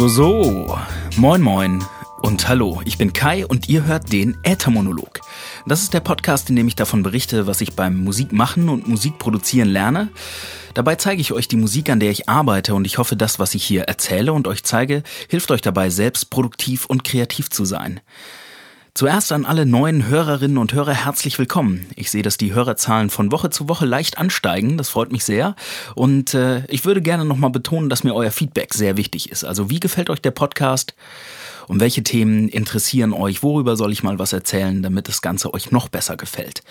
So, 0.00 0.08
so. 0.08 0.78
Moin, 1.18 1.42
moin. 1.42 1.84
Und 2.22 2.48
hallo, 2.48 2.80
ich 2.86 2.96
bin 2.96 3.12
Kai 3.12 3.44
und 3.44 3.68
ihr 3.68 3.84
hört 3.84 4.10
den 4.10 4.38
Äthermonolog. 4.44 5.20
Das 5.66 5.82
ist 5.82 5.92
der 5.92 6.00
Podcast, 6.00 6.48
in 6.48 6.56
dem 6.56 6.66
ich 6.68 6.74
davon 6.74 7.02
berichte, 7.02 7.46
was 7.46 7.60
ich 7.60 7.76
beim 7.76 8.02
Musikmachen 8.02 8.70
und 8.70 8.88
Musikproduzieren 8.88 9.68
lerne. 9.68 10.08
Dabei 10.72 10.94
zeige 10.94 11.20
ich 11.20 11.34
euch 11.34 11.48
die 11.48 11.58
Musik, 11.58 11.90
an 11.90 12.00
der 12.00 12.10
ich 12.10 12.30
arbeite 12.30 12.74
und 12.74 12.86
ich 12.86 12.96
hoffe, 12.96 13.14
das, 13.14 13.38
was 13.38 13.54
ich 13.54 13.62
hier 13.62 13.82
erzähle 13.82 14.32
und 14.32 14.48
euch 14.48 14.64
zeige, 14.64 15.02
hilft 15.28 15.50
euch 15.50 15.60
dabei, 15.60 15.90
selbst 15.90 16.30
produktiv 16.30 16.86
und 16.86 17.04
kreativ 17.04 17.50
zu 17.50 17.66
sein. 17.66 18.00
Zuerst 18.92 19.30
an 19.30 19.46
alle 19.46 19.66
neuen 19.66 20.08
Hörerinnen 20.08 20.58
und 20.58 20.72
Hörer 20.72 20.92
herzlich 20.92 21.38
willkommen. 21.38 21.86
Ich 21.94 22.10
sehe, 22.10 22.22
dass 22.22 22.36
die 22.36 22.52
Hörerzahlen 22.52 23.08
von 23.08 23.30
Woche 23.30 23.48
zu 23.48 23.68
Woche 23.68 23.86
leicht 23.86 24.18
ansteigen. 24.18 24.76
Das 24.76 24.88
freut 24.88 25.12
mich 25.12 25.24
sehr. 25.24 25.54
Und 25.94 26.34
äh, 26.34 26.64
ich 26.66 26.84
würde 26.84 27.00
gerne 27.00 27.24
nochmal 27.24 27.50
betonen, 27.50 27.88
dass 27.88 28.02
mir 28.02 28.14
euer 28.14 28.32
Feedback 28.32 28.74
sehr 28.74 28.96
wichtig 28.96 29.30
ist. 29.30 29.44
Also 29.44 29.70
wie 29.70 29.78
gefällt 29.78 30.10
euch 30.10 30.20
der 30.20 30.32
Podcast? 30.32 30.94
Und 31.68 31.78
welche 31.78 32.02
Themen 32.02 32.48
interessieren 32.48 33.12
euch? 33.12 33.44
Worüber 33.44 33.76
soll 33.76 33.92
ich 33.92 34.02
mal 34.02 34.18
was 34.18 34.32
erzählen, 34.32 34.82
damit 34.82 35.06
das 35.06 35.22
Ganze 35.22 35.54
euch 35.54 35.70
noch 35.70 35.88
besser 35.88 36.16
gefällt? 36.16 36.64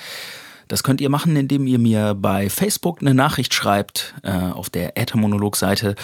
Das 0.68 0.84
könnt 0.84 1.00
ihr 1.00 1.10
machen, 1.10 1.38
indem 1.38 1.68
ihr 1.68 1.80
mir 1.80 2.16
bei 2.16 2.50
Facebook 2.50 3.00
eine 3.00 3.14
Nachricht 3.14 3.54
schreibt 3.54 4.14
äh, 4.24 4.32
auf 4.32 4.70
der 4.70 4.98
Äthermonolog-Seite 4.98 5.96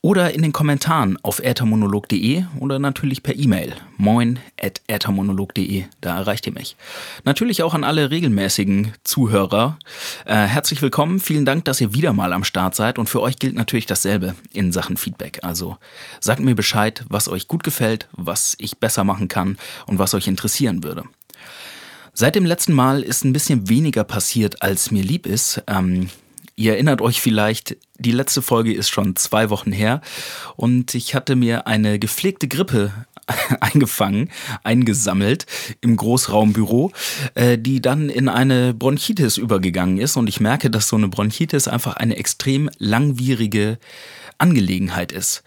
oder 0.00 0.32
in 0.32 0.42
den 0.42 0.52
Kommentaren 0.52 1.18
auf 1.22 1.40
äthermonolog.de 1.40 2.44
oder 2.60 2.78
natürlich 2.78 3.22
per 3.22 3.36
E-Mail 3.36 3.74
moin 3.96 4.38
at 4.60 4.80
äthermonolog.de, 4.86 5.84
da 6.00 6.16
erreicht 6.16 6.46
ihr 6.46 6.52
mich. 6.52 6.76
Natürlich 7.24 7.62
auch 7.62 7.74
an 7.74 7.82
alle 7.82 8.10
regelmäßigen 8.10 8.92
Zuhörer. 9.02 9.78
Äh, 10.24 10.46
herzlich 10.46 10.82
willkommen, 10.82 11.18
vielen 11.18 11.44
Dank, 11.44 11.64
dass 11.64 11.80
ihr 11.80 11.94
wieder 11.94 12.12
mal 12.12 12.32
am 12.32 12.44
Start 12.44 12.76
seid 12.76 12.98
und 12.98 13.08
für 13.08 13.20
euch 13.20 13.38
gilt 13.38 13.56
natürlich 13.56 13.86
dasselbe 13.86 14.36
in 14.52 14.70
Sachen 14.72 14.96
Feedback. 14.96 15.40
Also 15.42 15.78
sagt 16.20 16.40
mir 16.40 16.54
Bescheid, 16.54 17.04
was 17.08 17.28
euch 17.28 17.48
gut 17.48 17.64
gefällt, 17.64 18.08
was 18.12 18.54
ich 18.58 18.78
besser 18.78 19.02
machen 19.02 19.26
kann 19.26 19.58
und 19.86 19.98
was 19.98 20.14
euch 20.14 20.28
interessieren 20.28 20.84
würde. 20.84 21.04
Seit 22.14 22.34
dem 22.34 22.46
letzten 22.46 22.72
Mal 22.72 23.02
ist 23.02 23.24
ein 23.24 23.32
bisschen 23.32 23.68
weniger 23.68 24.04
passiert, 24.04 24.62
als 24.62 24.90
mir 24.90 25.02
lieb 25.02 25.26
ist. 25.26 25.62
Ähm, 25.66 26.08
Ihr 26.58 26.72
erinnert 26.72 27.00
euch 27.00 27.20
vielleicht, 27.20 27.76
die 28.00 28.10
letzte 28.10 28.42
Folge 28.42 28.74
ist 28.74 28.88
schon 28.88 29.14
zwei 29.14 29.48
Wochen 29.48 29.70
her 29.70 30.00
und 30.56 30.92
ich 30.96 31.14
hatte 31.14 31.36
mir 31.36 31.68
eine 31.68 32.00
gepflegte 32.00 32.48
Grippe 32.48 32.92
eingefangen, 33.60 34.28
eingesammelt 34.64 35.46
im 35.82 35.96
Großraumbüro, 35.96 36.90
äh, 37.34 37.58
die 37.58 37.80
dann 37.80 38.08
in 38.08 38.28
eine 38.28 38.74
Bronchitis 38.74 39.36
übergegangen 39.36 39.98
ist 39.98 40.16
und 40.16 40.28
ich 40.28 40.40
merke, 40.40 40.68
dass 40.68 40.88
so 40.88 40.96
eine 40.96 41.06
Bronchitis 41.06 41.68
einfach 41.68 41.94
eine 41.94 42.16
extrem 42.16 42.68
langwierige 42.78 43.78
Angelegenheit 44.38 45.12
ist. 45.12 45.44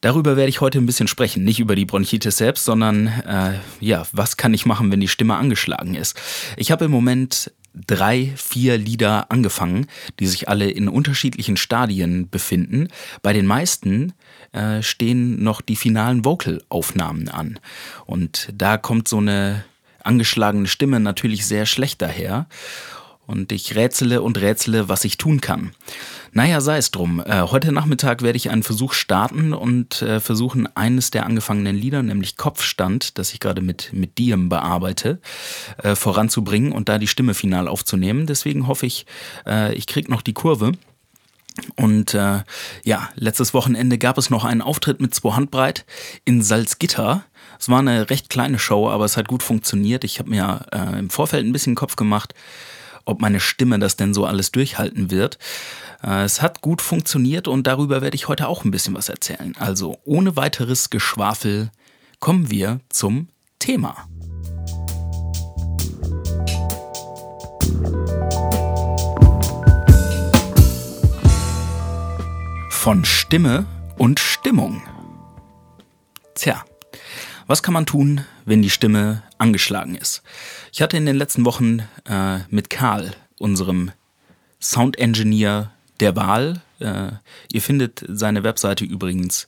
Darüber 0.00 0.36
werde 0.36 0.48
ich 0.48 0.60
heute 0.60 0.78
ein 0.78 0.86
bisschen 0.86 1.06
sprechen. 1.06 1.44
Nicht 1.44 1.60
über 1.60 1.76
die 1.76 1.86
Bronchitis 1.86 2.38
selbst, 2.38 2.64
sondern 2.64 3.06
äh, 3.06 3.60
ja, 3.78 4.04
was 4.10 4.36
kann 4.36 4.52
ich 4.52 4.66
machen, 4.66 4.90
wenn 4.90 5.00
die 5.00 5.06
Stimme 5.06 5.36
angeschlagen 5.36 5.94
ist. 5.94 6.20
Ich 6.56 6.72
habe 6.72 6.86
im 6.86 6.90
Moment 6.90 7.52
drei, 7.74 8.32
vier 8.36 8.78
Lieder 8.78 9.30
angefangen, 9.30 9.86
die 10.20 10.26
sich 10.26 10.48
alle 10.48 10.70
in 10.70 10.88
unterschiedlichen 10.88 11.56
Stadien 11.56 12.30
befinden. 12.30 12.88
Bei 13.22 13.32
den 13.32 13.46
meisten 13.46 14.12
äh, 14.52 14.82
stehen 14.82 15.42
noch 15.42 15.60
die 15.60 15.76
finalen 15.76 16.24
Vocal-Aufnahmen 16.24 17.28
an. 17.28 17.58
Und 18.06 18.48
da 18.54 18.76
kommt 18.76 19.08
so 19.08 19.18
eine 19.18 19.64
angeschlagene 20.02 20.68
Stimme 20.68 21.00
natürlich 21.00 21.46
sehr 21.46 21.66
schlecht 21.66 22.02
daher. 22.02 22.46
Und 23.26 23.52
ich 23.52 23.74
rätsele 23.74 24.20
und 24.20 24.38
rätsele, 24.38 24.88
was 24.88 25.04
ich 25.04 25.16
tun 25.16 25.40
kann. 25.40 25.72
Naja, 26.32 26.60
sei 26.60 26.76
es 26.78 26.90
drum. 26.90 27.22
Äh, 27.24 27.42
heute 27.42 27.72
Nachmittag 27.72 28.22
werde 28.22 28.36
ich 28.36 28.50
einen 28.50 28.62
Versuch 28.62 28.92
starten 28.92 29.52
und 29.52 30.02
äh, 30.02 30.20
versuchen, 30.20 30.68
eines 30.76 31.10
der 31.10 31.26
angefangenen 31.26 31.76
Lieder, 31.76 32.02
nämlich 32.02 32.36
Kopfstand, 32.36 33.18
das 33.18 33.32
ich 33.32 33.40
gerade 33.40 33.62
mit, 33.62 33.92
mit 33.92 34.18
Diem 34.18 34.48
bearbeite, 34.48 35.20
äh, 35.82 35.94
voranzubringen 35.94 36.72
und 36.72 36.88
da 36.88 36.98
die 36.98 37.06
Stimme 37.06 37.34
final 37.34 37.68
aufzunehmen. 37.68 38.26
Deswegen 38.26 38.66
hoffe 38.66 38.86
ich, 38.86 39.06
äh, 39.46 39.74
ich 39.74 39.86
krieg 39.86 40.08
noch 40.08 40.22
die 40.22 40.34
Kurve. 40.34 40.72
Und 41.76 42.14
äh, 42.14 42.42
ja, 42.82 43.08
letztes 43.14 43.54
Wochenende 43.54 43.96
gab 43.96 44.18
es 44.18 44.28
noch 44.28 44.44
einen 44.44 44.60
Auftritt 44.60 45.00
mit 45.00 45.14
zwei 45.14 45.34
Handbreit 45.34 45.86
in 46.24 46.42
Salzgitter. 46.42 47.24
Es 47.60 47.68
war 47.68 47.78
eine 47.78 48.10
recht 48.10 48.28
kleine 48.28 48.58
Show, 48.58 48.88
aber 48.90 49.04
es 49.04 49.16
hat 49.16 49.28
gut 49.28 49.42
funktioniert. 49.42 50.02
Ich 50.02 50.18
habe 50.18 50.30
mir 50.30 50.66
äh, 50.72 50.98
im 50.98 51.10
Vorfeld 51.10 51.46
ein 51.46 51.52
bisschen 51.52 51.76
Kopf 51.76 51.94
gemacht, 51.94 52.34
ob 53.04 53.20
meine 53.20 53.40
Stimme 53.40 53.78
das 53.78 53.96
denn 53.96 54.14
so 54.14 54.24
alles 54.26 54.52
durchhalten 54.52 55.10
wird. 55.10 55.38
Äh, 56.02 56.24
es 56.24 56.42
hat 56.42 56.60
gut 56.60 56.82
funktioniert 56.82 57.48
und 57.48 57.66
darüber 57.66 58.02
werde 58.02 58.14
ich 58.14 58.28
heute 58.28 58.48
auch 58.48 58.64
ein 58.64 58.70
bisschen 58.70 58.94
was 58.94 59.08
erzählen. 59.08 59.54
Also 59.58 59.98
ohne 60.04 60.36
weiteres 60.36 60.90
Geschwafel 60.90 61.70
kommen 62.20 62.50
wir 62.50 62.80
zum 62.88 63.28
Thema. 63.58 64.08
Von 72.70 73.04
Stimme 73.04 73.64
und 73.96 74.20
Stimmung. 74.20 74.82
Tja, 76.34 76.64
was 77.46 77.62
kann 77.62 77.74
man 77.74 77.86
tun, 77.86 78.22
wenn 78.44 78.62
die 78.62 78.70
Stimme 78.70 79.22
angeschlagen 79.38 79.94
ist? 79.94 80.22
Ich 80.72 80.82
hatte 80.82 80.96
in 80.96 81.06
den 81.06 81.16
letzten 81.16 81.44
Wochen 81.44 81.80
äh, 82.08 82.38
mit 82.48 82.70
Karl, 82.70 83.14
unserem 83.38 83.90
Sound 84.60 84.98
Engineer 84.98 85.72
der 86.00 86.16
Wahl. 86.16 86.62
Äh, 86.80 87.12
ihr 87.52 87.62
findet 87.62 88.04
seine 88.08 88.44
Webseite 88.44 88.84
übrigens 88.84 89.46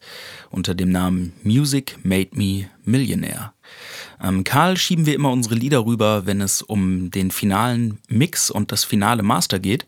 unter 0.50 0.74
dem 0.74 0.90
Namen 0.90 1.32
Music 1.42 1.98
Made 2.02 2.30
Me 2.32 2.68
Millionaire. 2.84 3.52
Ähm, 4.22 4.44
Karl 4.44 4.76
schieben 4.76 5.06
wir 5.06 5.14
immer 5.14 5.30
unsere 5.30 5.54
Lieder 5.54 5.84
rüber, 5.84 6.26
wenn 6.26 6.40
es 6.40 6.62
um 6.62 7.10
den 7.10 7.30
finalen 7.30 7.98
Mix 8.08 8.50
und 8.50 8.72
das 8.72 8.84
finale 8.84 9.22
Master 9.22 9.58
geht. 9.58 9.86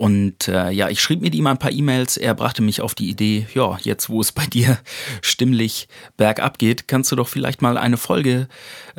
Und 0.00 0.48
äh, 0.48 0.70
ja, 0.70 0.88
ich 0.88 1.02
schrieb 1.02 1.20
mit 1.20 1.34
ihm 1.34 1.46
ein 1.46 1.58
paar 1.58 1.72
E-Mails. 1.72 2.16
Er 2.16 2.32
brachte 2.32 2.62
mich 2.62 2.80
auf 2.80 2.94
die 2.94 3.10
Idee, 3.10 3.46
ja, 3.52 3.76
jetzt 3.82 4.08
wo 4.08 4.22
es 4.22 4.32
bei 4.32 4.46
dir 4.50 4.78
stimmlich 5.20 5.88
bergab 6.16 6.58
geht, 6.58 6.88
kannst 6.88 7.12
du 7.12 7.16
doch 7.16 7.28
vielleicht 7.28 7.60
mal 7.60 7.76
eine 7.76 7.98
Folge 7.98 8.48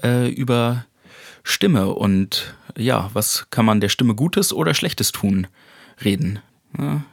äh, 0.04 0.30
über 0.30 0.86
Stimme 1.42 1.88
und 1.88 2.54
ja, 2.78 3.10
was 3.14 3.48
kann 3.50 3.66
man 3.66 3.82
der 3.82 3.90
Stimme 3.90 4.14
Gutes 4.14 4.54
oder 4.54 4.76
Schlechtes 4.76 5.12
tun 5.12 5.48
reden. 6.06 6.38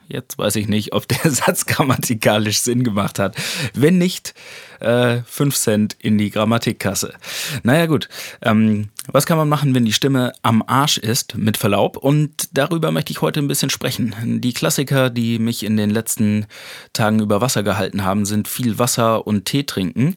Jetzt 0.09 0.39
weiß 0.39 0.57
ich 0.57 0.69
nicht, 0.69 0.95
ob 0.95 1.07
der 1.09 1.31
Satz 1.31 1.67
grammatikalisch 1.67 2.61
Sinn 2.61 2.85
gemacht 2.85 3.19
hat. 3.19 3.37
Wenn 3.75 3.99
nicht, 3.99 4.35
äh, 4.81 5.19
5 5.27 5.57
Cent 5.57 5.97
in 5.99 6.17
die 6.17 6.31
Grammatikkasse. 6.31 7.15
Naja 7.63 7.87
gut, 7.87 8.09
ähm, 8.41 8.89
was 9.11 9.27
kann 9.27 9.37
man 9.37 9.49
machen, 9.49 9.75
wenn 9.75 9.85
die 9.85 9.93
Stimme 9.93 10.33
am 10.43 10.63
Arsch 10.67 10.99
ist, 10.99 11.37
mit 11.37 11.57
Verlaub? 11.57 11.97
Und 11.97 12.49
darüber 12.53 12.91
möchte 12.91 13.11
ich 13.11 13.21
heute 13.21 13.41
ein 13.41 13.49
bisschen 13.49 13.71
sprechen. 13.71 14.41
Die 14.41 14.53
Klassiker, 14.53 15.11
die 15.11 15.39
mich 15.39 15.65
in 15.65 15.77
den 15.77 15.91
letzten 15.91 16.47
Tagen 16.93 17.21
über 17.21 17.41
Wasser 17.41 17.63
gehalten 17.63 18.05
haben, 18.05 18.25
sind 18.25 18.49
viel 18.49 18.79
Wasser 18.79 19.27
und 19.27 19.45
Tee 19.45 19.65
trinken 19.65 20.17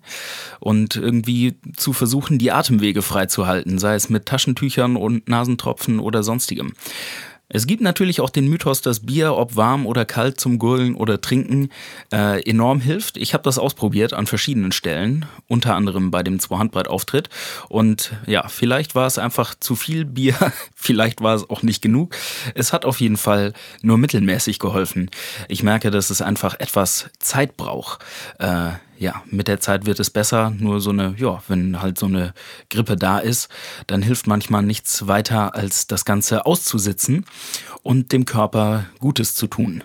und 0.59 0.95
irgendwie 0.95 1.55
zu 1.75 1.93
versuchen, 1.93 2.37
die 2.37 2.51
Atemwege 2.51 3.01
freizuhalten, 3.01 3.79
sei 3.79 3.95
es 3.95 4.09
mit 4.09 4.25
Taschentüchern 4.25 4.95
und 4.95 5.27
Nasentropfen 5.27 5.99
oder 5.99 6.23
sonstigem. 6.23 6.73
Es 7.53 7.67
gibt 7.67 7.81
natürlich 7.81 8.21
auch 8.21 8.29
den 8.29 8.47
Mythos, 8.47 8.81
dass 8.81 9.01
Bier, 9.01 9.35
ob 9.35 9.55
warm 9.55 9.85
oder 9.85 10.05
kalt 10.05 10.39
zum 10.39 10.57
Gurgeln 10.57 10.95
oder 10.95 11.19
Trinken, 11.19 11.69
äh, 12.11 12.41
enorm 12.49 12.79
hilft. 12.79 13.17
Ich 13.17 13.33
habe 13.33 13.43
das 13.43 13.57
ausprobiert 13.57 14.13
an 14.13 14.25
verschiedenen 14.25 14.71
Stellen, 14.71 15.25
unter 15.47 15.75
anderem 15.75 16.11
bei 16.11 16.23
dem 16.23 16.39
Zwei-Handbreit-Auftritt. 16.39 17.29
Und 17.67 18.13
ja, 18.25 18.47
vielleicht 18.47 18.95
war 18.95 19.05
es 19.05 19.17
einfach 19.17 19.53
zu 19.59 19.75
viel 19.75 20.05
Bier, 20.05 20.35
vielleicht 20.75 21.21
war 21.21 21.35
es 21.35 21.49
auch 21.49 21.61
nicht 21.61 21.81
genug. 21.81 22.15
Es 22.55 22.71
hat 22.71 22.85
auf 22.85 23.01
jeden 23.01 23.17
Fall 23.17 23.53
nur 23.81 23.97
mittelmäßig 23.97 24.59
geholfen. 24.59 25.09
Ich 25.49 25.61
merke, 25.61 25.91
dass 25.91 26.09
es 26.09 26.21
einfach 26.21 26.59
etwas 26.59 27.09
Zeit 27.19 27.57
braucht. 27.57 27.99
Äh, 28.39 28.71
ja, 29.01 29.23
mit 29.25 29.47
der 29.47 29.59
Zeit 29.59 29.87
wird 29.87 29.99
es 29.99 30.11
besser. 30.11 30.51
Nur 30.51 30.79
so 30.79 30.91
eine, 30.91 31.15
ja, 31.17 31.41
wenn 31.47 31.81
halt 31.81 31.97
so 31.97 32.05
eine 32.05 32.33
Grippe 32.69 32.95
da 32.95 33.17
ist, 33.17 33.49
dann 33.87 34.03
hilft 34.03 34.27
manchmal 34.27 34.61
nichts 34.61 35.07
weiter, 35.07 35.55
als 35.55 35.87
das 35.87 36.05
Ganze 36.05 36.45
auszusitzen 36.45 37.25
und 37.81 38.11
dem 38.11 38.25
Körper 38.25 38.85
Gutes 38.99 39.33
zu 39.33 39.47
tun. 39.47 39.83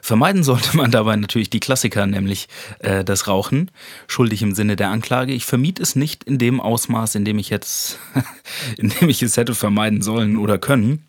Vermeiden 0.00 0.42
sollte 0.42 0.74
man 0.74 0.90
dabei 0.90 1.16
natürlich 1.16 1.50
die 1.50 1.60
Klassiker, 1.60 2.06
nämlich 2.06 2.48
äh, 2.78 3.04
das 3.04 3.28
Rauchen, 3.28 3.70
schuldig 4.06 4.40
im 4.40 4.54
Sinne 4.54 4.76
der 4.76 4.88
Anklage. 4.88 5.34
Ich 5.34 5.44
vermied 5.44 5.78
es 5.78 5.94
nicht 5.94 6.24
in 6.24 6.38
dem 6.38 6.58
Ausmaß, 6.58 7.14
in 7.14 7.26
dem 7.26 7.38
ich 7.38 7.50
jetzt, 7.50 7.98
in 8.78 8.88
dem 8.88 9.10
ich 9.10 9.22
es 9.22 9.36
hätte 9.36 9.54
vermeiden 9.54 10.00
sollen 10.00 10.38
oder 10.38 10.56
können. 10.56 11.04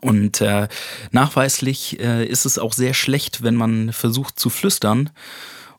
Und 0.00 0.40
äh, 0.40 0.68
nachweislich 1.10 2.00
äh, 2.00 2.24
ist 2.24 2.46
es 2.46 2.58
auch 2.58 2.72
sehr 2.72 2.94
schlecht, 2.94 3.42
wenn 3.42 3.54
man 3.54 3.92
versucht 3.92 4.40
zu 4.40 4.48
flüstern 4.48 5.10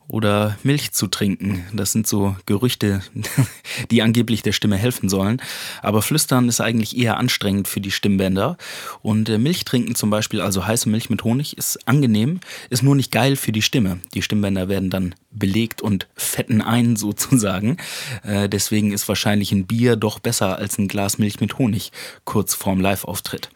oder 0.08 0.58
Milch 0.64 0.92
zu 0.92 1.08
trinken. 1.08 1.66
Das 1.74 1.92
sind 1.92 2.08
so 2.08 2.36
Gerüchte, 2.46 3.02
die 3.92 4.02
angeblich 4.02 4.42
der 4.44 4.52
Stimme 4.52 4.78
helfen 4.78 5.10
sollen. 5.10 5.42
Aber 5.82 6.02
Flüstern 6.02 6.48
ist 6.48 6.62
eigentlich 6.62 6.98
eher 6.98 7.18
anstrengend 7.18 7.68
für 7.68 7.82
die 7.82 7.92
Stimmbänder. 7.92 8.58
Und 9.02 9.30
äh, 9.30 9.38
Milch 9.38 9.66
trinken 9.66 9.96
zum 9.96 10.10
Beispiel, 10.10 10.42
also 10.42 10.66
heiße 10.66 10.90
Milch 10.90 11.10
mit 11.10 11.24
Honig, 11.24 11.58
ist 11.58 11.88
angenehm, 11.88 12.40
ist 12.70 12.84
nur 12.84 12.96
nicht 12.96 13.12
geil 13.12 13.36
für 13.36 13.52
die 13.52 13.62
Stimme. 13.62 14.00
Die 14.14 14.22
Stimmbänder 14.22 14.70
werden 14.70 14.90
dann 14.90 15.16
belegt 15.32 15.82
und 15.82 16.08
fetten 16.16 16.62
ein 16.62 16.96
sozusagen. 16.96 17.78
Äh, 18.24 18.48
deswegen 18.48 18.92
ist 18.92 19.08
wahrscheinlich 19.08 19.52
ein 19.52 19.66
Bier 19.66 19.96
doch 19.96 20.20
besser 20.20 20.58
als 20.58 20.78
ein 20.78 20.88
Glas 20.88 21.18
Milch 21.18 21.40
mit 21.40 21.58
Honig 21.58 21.92
kurz 22.26 22.54
vorm 22.54 22.80
Live-Auftritt. 22.80 23.50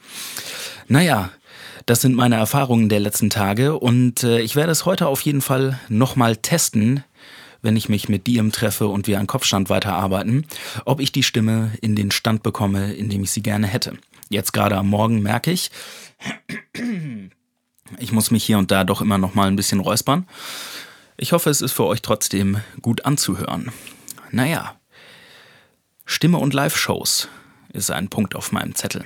Naja, 0.88 1.30
das 1.90 2.02
sind 2.02 2.16
meine 2.16 2.36
Erfahrungen 2.36 2.88
der 2.88 3.00
letzten 3.00 3.32
Tage 3.32 3.80
und 3.80 4.22
äh, 4.22 4.42
ich 4.42 4.56
werde 4.56 4.72
es 4.72 4.86
heute 4.86 5.08
auf 5.08 5.22
jeden 5.22 5.42
Fall 5.42 5.80
nochmal 5.90 6.36
testen, 6.36 7.04
wenn 7.64 7.76
ich 7.76 7.90
mich 7.90 8.08
mit 8.08 8.28
Diem 8.28 8.52
treffe 8.52 8.88
und 8.88 9.08
wir 9.08 9.20
an 9.20 9.26
Kopfstand 9.26 9.72
weiterarbeiten, 9.72 10.46
ob 10.86 11.00
ich 11.00 11.12
die 11.12 11.24
Stimme 11.24 11.72
in 11.82 11.96
den 11.96 12.12
Stand 12.12 12.44
bekomme, 12.44 12.94
in 12.94 13.10
dem 13.10 13.24
ich 13.24 13.32
sie 13.32 13.42
gerne 13.42 13.66
hätte. 13.66 13.98
Jetzt 14.30 14.54
gerade 14.54 14.78
am 14.78 14.88
Morgen 14.88 15.24
merke 15.24 15.50
ich, 15.50 15.72
ich 17.98 18.12
muss 18.12 18.30
mich 18.30 18.44
hier 18.44 18.60
und 18.60 18.70
da 18.70 18.84
doch 18.84 19.02
immer 19.02 19.18
noch 19.18 19.34
mal 19.34 19.48
ein 19.48 19.56
bisschen 19.56 19.80
räuspern. 19.80 20.28
Ich 21.18 21.32
hoffe, 21.32 21.50
es 21.50 21.60
ist 21.60 21.72
für 21.72 21.86
euch 21.86 22.04
trotzdem 22.04 22.60
gut 22.84 23.06
anzuhören. 23.06 23.72
Naja, 24.30 24.76
Stimme 26.06 26.38
und 26.38 26.54
Live-Shows 26.54 27.30
ist 27.74 27.90
ein 27.90 28.10
Punkt 28.10 28.36
auf 28.36 28.52
meinem 28.52 28.76
Zettel. 28.76 29.06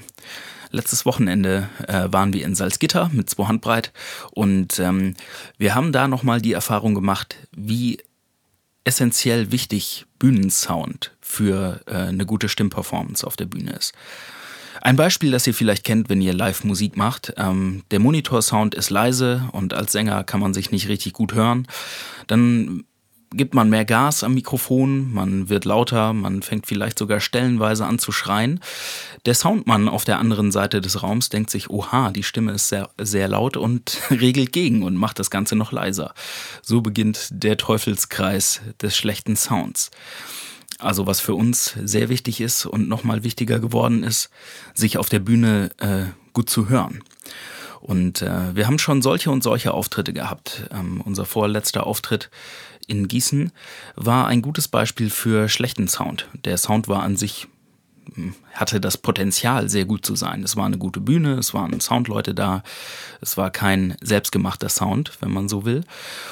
Letztes 0.74 1.06
Wochenende 1.06 1.70
äh, 1.88 2.08
waren 2.12 2.34
wir 2.34 2.44
in 2.44 2.56
Salzgitter 2.56 3.12
mit 3.14 3.30
zwei 3.30 3.46
Handbreit 3.46 3.94
und 4.31 4.80
ähm, 4.80 5.14
wir 5.60 5.75
haben 5.75 5.92
da 5.92 6.08
nochmal 6.08 6.42
die 6.42 6.54
Erfahrung 6.54 6.96
gemacht, 6.96 7.36
wie 7.56 8.00
essentiell 8.84 9.52
wichtig 9.52 10.08
Bühnensound 10.18 11.16
für 11.22 11.81
äh, 11.86 11.94
eine 11.94 12.25
gute 12.25 12.50
Stimmperformance 12.50 13.25
auf 13.25 13.36
der 13.36 13.46
Bühne 13.46 13.74
ist. 13.74 13.94
Ein 14.81 14.96
Beispiel, 14.96 15.30
das 15.30 15.46
ihr 15.46 15.54
vielleicht 15.54 15.84
kennt, 15.84 16.10
wenn 16.10 16.22
ihr 16.22 16.34
live 16.34 16.64
Musik 16.64 16.98
macht. 16.98 17.34
Ähm, 17.38 17.84
der 17.92 18.00
Monitorsound 18.00 18.74
ist 18.74 18.90
leise 18.90 19.48
und 19.52 19.75
als 19.75 19.92
Sänger 19.92 20.24
kann 20.24 20.40
man 20.40 20.56
sich 20.56 20.72
nicht 20.72 20.88
richtig 20.88 21.14
gut 21.14 21.36
hören. 21.36 21.68
Dann 22.25 22.84
gibt 23.34 23.54
man 23.54 23.70
mehr 23.70 23.86
Gas 23.86 24.24
am 24.24 24.34
Mikrofon, 24.34 25.14
man 25.14 25.50
wird 25.50 25.66
lauter, 25.66 26.14
man 26.14 26.42
fängt 26.42 26.68
vielleicht 26.68 26.98
sogar 26.98 27.20
stellenweise 27.20 27.86
an 27.86 28.00
zu 28.00 28.12
schreien. 28.12 28.60
Der 29.26 29.34
Soundmann 29.34 29.90
auf 29.90 30.06
der 30.06 30.20
anderen 30.20 30.52
Seite 30.52 30.82
des 30.82 31.02
Raums 31.04 31.30
denkt 31.30 31.50
sich, 31.50 31.70
oha, 31.70 32.12
die 32.12 32.24
Stimme 32.24 32.54
ist 32.54 32.70
sehr, 32.70 32.90
sehr 33.00 33.28
laut 33.28 33.58
und 33.58 33.98
regelt 34.10 34.54
gegen 34.54 34.84
und 34.84 34.96
macht 34.96 35.20
das 35.20 35.30
Ganze 35.30 35.56
noch 35.56 35.72
leiser. 35.72 36.14
So 36.62 36.82
beginnt 36.82 37.30
der 37.32 37.58
Teufelskreis 37.58 38.62
des 38.82 38.96
schlechten 38.96 39.36
Sounds. 39.36 39.92
Also 40.80 41.08
was 41.08 41.20
für 41.20 41.36
uns 41.36 41.76
sehr 41.84 42.10
wichtig 42.10 42.42
ist 42.42 42.66
und 42.66 42.90
nochmal 42.90 43.24
wichtiger 43.24 43.60
geworden 43.60 44.04
ist, 44.04 44.30
sich 44.74 44.98
auf 44.98 45.10
der 45.10 45.20
Bühne 45.20 45.72
äh, 45.78 46.06
gut 46.34 46.50
zu 46.50 46.70
hören. 46.70 47.04
Und 47.84 48.22
äh, 48.22 48.56
wir 48.56 48.66
haben 48.66 48.80
schon 48.80 49.02
solche 49.02 49.30
und 49.30 49.44
solche 49.44 49.74
Auftritte 49.74 50.14
gehabt. 50.14 50.64
Ähm, 50.72 51.02
unser 51.04 51.26
vorletzter 51.26 51.86
Auftritt 51.86 52.30
in 52.88 53.10
Gießen 53.10 53.52
war 53.96 54.28
ein 54.28 54.42
gutes 54.42 54.70
Beispiel 54.70 55.10
für 55.10 55.50
schlechten 55.50 55.90
Sound. 55.90 56.30
Der 56.46 56.58
Sound 56.58 56.88
war 56.88 57.04
an 57.04 57.18
sich 57.18 57.48
hm, 58.16 58.36
hatte 58.54 58.80
das 58.80 58.98
Potenzial, 58.98 59.68
sehr 59.68 59.84
gut 59.84 60.06
zu 60.06 60.16
sein. 60.16 60.44
Es 60.44 60.56
war 60.56 60.66
eine 60.66 60.78
gute 60.78 61.02
Bühne, 61.02 61.34
es 61.34 61.54
waren 61.54 61.78
Soundleute 61.82 62.34
da, 62.34 62.64
es 63.20 63.36
war 63.36 63.52
kein 63.52 63.98
selbstgemachter 64.00 64.70
Sound, 64.70 65.18
wenn 65.20 65.32
man 65.32 65.50
so 65.50 65.66
will. 65.66 65.84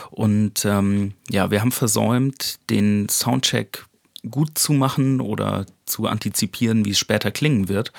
Und 0.09 0.63
ähm, 0.63 1.15
ja, 1.29 1.51
wir 1.51 1.59
haben 1.59 1.73
versäumt, 1.73 2.59
den 2.69 3.09
Soundcheck 3.09 3.85
gut 4.29 4.57
zu 4.57 4.71
machen 4.71 5.19
oder 5.19 5.65
zu 5.85 6.07
antizipieren, 6.07 6.85
wie 6.85 6.91
es 6.91 6.99
später 6.99 7.31
klingen 7.31 7.67
wird. 7.67 7.91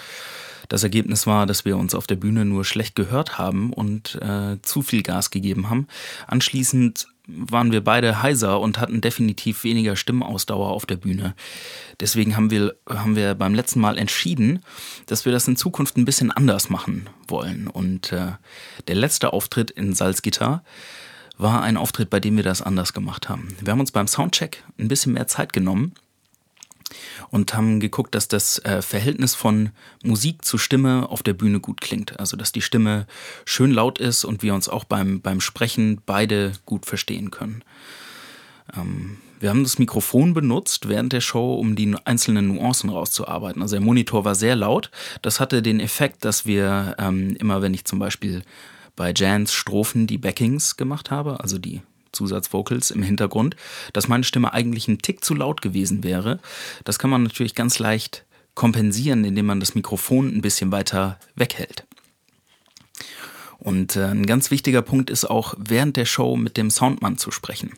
Das 0.69 0.83
Ergebnis 0.83 1.27
war, 1.27 1.47
dass 1.47 1.65
wir 1.65 1.77
uns 1.77 1.95
auf 1.95 2.07
der 2.07 2.17
Bühne 2.17 2.45
nur 2.45 2.65
schlecht 2.65 2.95
gehört 2.95 3.39
haben 3.39 3.73
und 3.73 4.17
äh, 4.23 4.61
zu 4.63 4.83
viel 4.83 5.03
Gas 5.03 5.31
gegeben 5.31 5.71
haben. 5.71 5.87
Anschließend 6.27 7.07
waren 7.29 7.71
wir 7.71 7.83
beide 7.83 8.23
heiser 8.23 8.61
und 8.61 8.81
hatten 8.81 9.01
definitiv 9.01 9.65
weniger 9.65 9.95
Stimmausdauer 9.95 10.71
auf 10.71 10.87
der 10.87 10.97
Bühne. 10.97 11.35
Deswegen 12.01 12.37
haben 12.37 12.51
wir, 12.51 12.75
haben 12.89 13.15
wir 13.17 13.35
beim 13.35 13.55
letzten 13.55 13.81
Mal 13.81 13.97
entschieden, 13.97 14.61
dass 15.07 15.25
wir 15.25 15.33
das 15.33 15.47
in 15.47 15.57
Zukunft 15.57 15.97
ein 15.97 16.05
bisschen 16.05 16.33
anders 16.33 16.69
machen 16.69 17.09
wollen. 17.29 17.69
Und 17.69 18.13
äh, 18.13 18.33
der 18.89 18.97
letzte 18.97 19.33
Auftritt 19.33 19.71
in 19.71 19.95
Salzgitter 19.95 20.65
war 21.39 21.63
ein 21.63 21.77
Auftritt, 21.77 22.11
bei 22.11 22.21
dem 22.21 22.37
wir 22.37 22.45
das 22.45 22.61
anders 22.61 22.93
gemacht 22.93 23.29
haben. 23.29 23.57
Wir 23.61 23.73
haben 23.73 23.81
uns 23.81 23.93
beim 23.93 24.09
Soundcheck 24.09 24.65
ein 24.79 24.89
bisschen 24.89 25.13
mehr 25.13 25.29
Zeit 25.29 25.53
genommen 25.53 25.93
und 27.31 27.55
haben 27.55 27.81
geguckt, 27.81 28.15
dass 28.15 28.29
das 28.29 28.59
äh, 28.61 28.83
Verhältnis 28.83 29.35
von 29.35 29.71
Musik 30.03 30.45
zu 30.45 30.59
Stimme 30.59 31.09
auf 31.09 31.23
der 31.23 31.35
Bühne 31.35 31.61
gut 31.61 31.81
klingt. 31.81 32.19
Also, 32.19 32.37
dass 32.37 32.53
die 32.53 32.63
Stimme 32.63 33.07
schön 33.45 33.73
laut 33.73 33.99
ist 33.99 34.25
und 34.25 34.43
wir 34.43 34.55
uns 34.55 34.69
auch 34.69 34.85
beim, 34.85 35.21
beim 35.21 35.41
Sprechen 35.41 36.01
beide 36.07 36.53
gut 36.67 36.87
verstehen 36.87 37.31
können. 37.31 37.65
Ähm, 38.77 39.19
wir 39.43 39.51
haben 39.51 39.65
das 39.65 39.81
Mikrofon 39.81 40.35
benutzt 40.35 40.89
während 40.89 41.13
der 41.13 41.21
Show, 41.21 41.55
um 41.55 41.75
die 41.75 41.97
einzelnen 42.05 42.47
Nuancen 42.47 42.91
rauszuarbeiten. 42.91 43.61
Also 43.61 43.75
der 43.75 43.85
Monitor 43.85 44.25
war 44.25 44.37
sehr 44.37 44.55
laut. 44.55 44.93
Das 45.21 45.41
hatte 45.41 45.63
den 45.63 45.81
Effekt, 45.81 46.25
dass 46.25 46.47
wir 46.47 46.95
ähm, 46.99 47.35
immer, 47.41 47.61
wenn 47.61 47.75
ich 47.75 47.85
zum 47.85 47.99
Beispiel 47.99 48.45
bei 48.95 49.13
Jans 49.15 49.53
Strophen 49.53 50.07
die 50.07 50.19
Backings 50.19 50.77
gemacht 50.77 51.11
habe, 51.11 51.41
also 51.41 51.59
die 51.59 51.81
Zusatzvocals 52.13 52.91
im 52.91 53.03
Hintergrund, 53.03 53.57
dass 53.93 54.09
meine 54.09 54.25
Stimme 54.25 54.53
eigentlich 54.53 54.89
ein 54.89 54.99
Tick 54.99 55.25
zu 55.25 55.35
laut 55.35 55.63
gewesen 55.63 56.05
wäre. 56.05 56.41
Das 56.85 56.99
kann 56.99 57.11
man 57.11 57.23
natürlich 57.23 57.55
ganz 57.55 57.79
leicht 57.79 58.25
kompensieren, 58.55 59.25
indem 59.25 59.47
man 59.47 59.61
das 59.61 59.75
Mikrofon 59.75 60.29
ein 60.29 60.43
bisschen 60.43 60.73
weiter 60.73 61.19
weghält. 61.35 61.85
Und 63.59 63.97
äh, 63.97 64.07
ein 64.07 64.27
ganz 64.27 64.51
wichtiger 64.51 64.83
Punkt 64.83 65.09
ist 65.09 65.25
auch, 65.25 65.55
während 65.57 65.97
der 65.97 66.05
Show 66.05 66.37
mit 66.37 66.57
dem 66.57 66.69
Soundmann 66.69 67.17
zu 67.17 67.31
sprechen. 67.31 67.73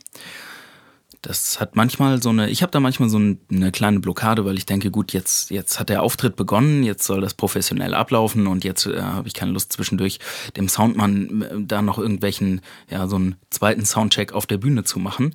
Das 1.25 1.59
hat 1.59 1.75
manchmal 1.75 2.23
so 2.23 2.29
eine, 2.29 2.51
ich 2.51 2.61
habe 2.61 2.71
da 2.71 2.81
manchmal 2.81 3.09
so 3.09 3.17
eine 3.19 3.73
kleine 3.73 3.99
Blockade, 3.99 4.45
weil 4.45 4.59
ich 4.59 4.67
denke, 4.67 4.91
gut, 4.91 5.15
jetzt, 5.15 5.51
jetzt 5.51 5.81
hat 5.81 5.89
der 5.89 6.03
Auftritt 6.03 6.37
begonnen, 6.37 6.83
jetzt 6.83 7.05
soll 7.05 7.23
das 7.23 7.33
professionell 7.33 7.95
ablaufen 7.95 8.47
und 8.47 8.63
jetzt 8.63 8.85
äh, 8.85 9.01
habe 9.01 9.27
ich 9.27 9.33
keine 9.33 9.53
Lust 9.53 9.73
zwischendurch 9.73 10.19
dem 10.59 10.69
Soundmann 10.69 11.41
äh, 11.41 11.49
da 11.61 11.81
noch 11.81 11.97
irgendwelchen, 11.97 12.61
ja, 12.91 13.07
so 13.07 13.17
einen 13.17 13.37
zweiten 13.49 13.87
Soundcheck 13.87 14.33
auf 14.33 14.45
der 14.45 14.59
Bühne 14.59 14.85
zu 14.85 14.99
machen. 14.99 15.35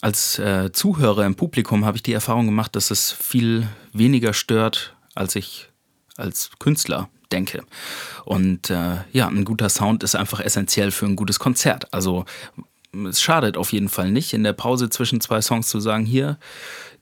Als 0.00 0.40
äh, 0.40 0.72
Zuhörer 0.72 1.24
im 1.24 1.36
Publikum 1.36 1.84
habe 1.84 1.96
ich 1.96 2.02
die 2.02 2.12
Erfahrung 2.12 2.46
gemacht, 2.46 2.74
dass 2.74 2.90
es 2.90 3.12
viel 3.12 3.68
weniger 3.92 4.32
stört, 4.32 4.96
als 5.14 5.36
ich 5.36 5.68
als 6.16 6.50
Künstler 6.58 7.08
denke. 7.30 7.62
Und 8.24 8.70
äh, 8.70 8.96
ja, 9.12 9.28
ein 9.28 9.44
guter 9.44 9.68
Sound 9.68 10.02
ist 10.02 10.16
einfach 10.16 10.40
essentiell 10.40 10.90
für 10.90 11.06
ein 11.06 11.14
gutes 11.14 11.38
Konzert. 11.38 11.94
Also 11.94 12.24
es 13.06 13.20
schadet 13.20 13.56
auf 13.56 13.72
jeden 13.72 13.88
Fall 13.88 14.10
nicht, 14.10 14.32
in 14.32 14.44
der 14.44 14.52
Pause 14.52 14.88
zwischen 14.90 15.20
zwei 15.20 15.40
Songs 15.42 15.68
zu 15.68 15.80
sagen, 15.80 16.06
hier, 16.06 16.38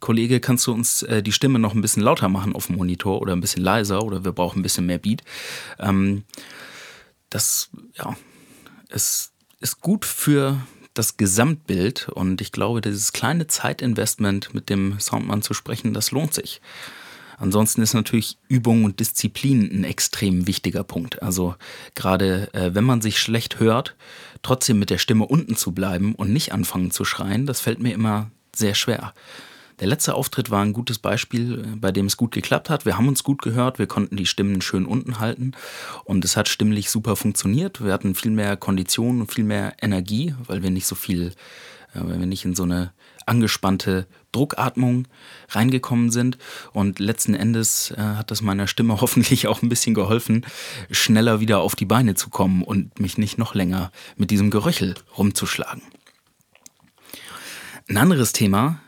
Kollege, 0.01 0.41
kannst 0.41 0.67
du 0.67 0.73
uns 0.73 1.03
äh, 1.05 1.23
die 1.23 1.33
Stimme 1.33 1.59
noch 1.59 1.75
ein 1.75 1.81
bisschen 1.81 2.03
lauter 2.03 2.29
machen 2.29 2.55
auf 2.55 2.67
dem 2.67 2.77
Monitor 2.77 3.21
oder 3.21 3.33
ein 3.33 3.41
bisschen 3.41 3.63
leiser 3.63 4.03
oder 4.03 4.25
wir 4.25 4.33
brauchen 4.33 4.61
ein 4.61 4.63
bisschen 4.63 4.87
mehr 4.87 4.99
Beat. 4.99 5.23
Ähm, 5.79 6.25
das, 7.31 7.71
ja, 7.95 8.17
es 8.89 9.33
ist 9.61 9.81
gut 9.81 10.05
für 10.05 10.59
das 10.93 11.17
Gesamtbild 11.17 12.09
und 12.09 12.41
ich 12.41 12.53
glaube, 12.53 12.81
dieses 12.81 13.13
kleine 13.13 13.47
Zeitinvestment 13.47 14.55
mit 14.55 14.71
dem 14.71 14.99
Soundmann 15.01 15.43
zu 15.43 15.55
sprechen, 15.55 15.93
das 15.93 16.13
lohnt 16.13 16.35
sich. 16.35 16.61
Ansonsten 17.37 17.83
ist 17.83 17.95
natürlich 17.95 18.39
Übung 18.49 18.85
und 18.85 19.01
Disziplin 19.01 19.69
ein 19.73 19.85
extrem 19.85 20.47
wichtiger 20.47 20.85
Punkt. 20.85 21.23
Also 21.23 21.57
gerade 21.95 22.53
äh, 22.55 22.75
wenn 22.75 22.85
man 22.85 23.01
sich 23.01 23.19
schlecht 23.19 23.59
hört, 23.59 23.97
trotzdem 24.45 24.79
mit 24.79 24.91
der 24.91 24.99
Stimme 24.99 25.27
unten 25.27 25.57
zu 25.57 25.73
bleiben 25.73 26.15
und 26.15 26.33
nicht 26.33 26.53
anfangen 26.53 26.93
zu 26.93 27.05
schreien, 27.05 27.47
das 27.47 27.61
fällt 27.61 27.81
mir 27.81 27.93
immer 27.93 28.31
sehr 28.55 28.75
schwer. 28.75 29.13
Der 29.81 29.89
letzte 29.89 30.15
Auftritt 30.15 30.51
war 30.51 30.63
ein 30.63 30.73
gutes 30.73 30.99
Beispiel, 30.99 31.59
äh, 31.59 31.77
bei 31.77 31.91
dem 31.91 32.07
es 32.07 32.17
gut 32.17 32.31
geklappt 32.31 32.71
hat. 32.71 32.87
Wir 32.87 32.97
haben 32.97 33.09
uns 33.09 33.25
gut 33.25 33.43
gehört, 33.43 33.79
wir 33.79 33.87
konnten 33.87 34.17
die 34.17 34.27
Stimmen 34.27 34.61
schön 34.61 34.87
unten 34.87 35.19
halten 35.19 35.53
und 36.05 36.25
es 36.25 36.37
hat 36.37 36.49
stimmlich 36.49 36.91
super 36.91 37.17
funktioniert. 37.17 37.85
Wir 37.85 37.93
hatten 37.93 38.15
viel 38.15 38.31
mehr 38.31 38.57
Kondition 38.57 39.21
und 39.21 39.33
viel 39.33 39.45
mehr 39.45 39.75
Energie, 39.81 40.35
weil 40.47 40.63
wir 40.63 40.71
nicht 40.71 40.87
so 40.87 40.95
viel, 40.95 41.33
äh, 41.93 42.01
weil 42.01 42.21
wir 42.21 42.27
nicht 42.27 42.45
in 42.45 42.55
so 42.55 42.63
eine 42.63 42.93
angespannte 43.27 44.07
Druckatmung 44.33 45.07
reingekommen 45.49 46.11
sind. 46.11 46.39
Und 46.73 46.99
letzten 46.99 47.35
Endes 47.35 47.93
äh, 47.93 48.01
hat 48.01 48.31
das 48.31 48.43
meiner 48.43 48.67
Stimme 48.67 49.01
hoffentlich 49.01 49.47
auch 49.47 49.63
ein 49.63 49.69
bisschen 49.69 49.95
geholfen, 49.95 50.47
schneller 50.91 51.41
wieder 51.41 51.61
auf 51.61 51.77
die 51.77 51.87
Beine 51.87 52.15
zu 52.15 52.31
kommen 52.31 52.63
und 52.63 53.01
mich 53.01 53.19
nicht 53.19 53.39
noch 53.39 53.55
länger 53.55 53.91
mit 54.17 54.31
diesem 54.31 54.51
Geröchel 54.51 54.95
rumzuschlagen. 55.17 55.83
Ein 57.89 57.99
anderes 57.99 58.33
Thema 58.33 58.81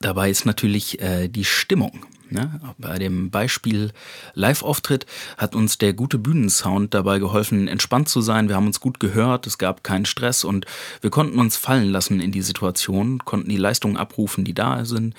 dabei 0.00 0.30
ist 0.30 0.46
natürlich 0.46 1.00
äh, 1.00 1.28
die 1.28 1.44
Stimmung. 1.44 2.06
Ne? 2.30 2.60
Bei 2.78 2.98
dem 2.98 3.30
Beispiel 3.30 3.92
Live-Auftritt 4.34 5.06
hat 5.36 5.54
uns 5.54 5.78
der 5.78 5.92
gute 5.92 6.18
Bühnensound 6.18 6.94
dabei 6.94 7.18
geholfen, 7.18 7.68
entspannt 7.68 8.08
zu 8.08 8.20
sein. 8.20 8.48
Wir 8.48 8.56
haben 8.56 8.66
uns 8.66 8.80
gut 8.80 9.00
gehört, 9.00 9.46
es 9.46 9.58
gab 9.58 9.84
keinen 9.84 10.06
Stress 10.06 10.44
und 10.44 10.66
wir 11.00 11.10
konnten 11.10 11.38
uns 11.38 11.56
fallen 11.56 11.90
lassen 11.90 12.20
in 12.20 12.32
die 12.32 12.42
Situation, 12.42 13.20
konnten 13.24 13.48
die 13.48 13.56
Leistungen 13.56 13.96
abrufen, 13.96 14.44
die 14.44 14.54
da 14.54 14.84
sind. 14.84 15.14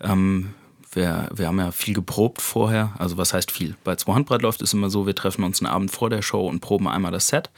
Ähm, 0.00 0.54
wir, 0.94 1.28
wir 1.34 1.46
haben 1.46 1.58
ja 1.58 1.72
viel 1.72 1.94
geprobt 1.94 2.40
vorher. 2.40 2.92
Also 2.98 3.16
was 3.16 3.34
heißt 3.34 3.50
viel? 3.50 3.76
Bei 3.84 3.96
zwei 3.96 4.14
Handbreit 4.14 4.42
läuft 4.42 4.62
es 4.62 4.72
immer 4.72 4.90
so, 4.90 5.06
wir 5.06 5.14
treffen 5.14 5.44
uns 5.44 5.60
einen 5.60 5.72
Abend 5.72 5.90
vor 5.90 6.10
der 6.10 6.22
Show 6.22 6.46
und 6.46 6.60
proben 6.60 6.88
einmal 6.88 7.12
das 7.12 7.28
Set. 7.28 7.50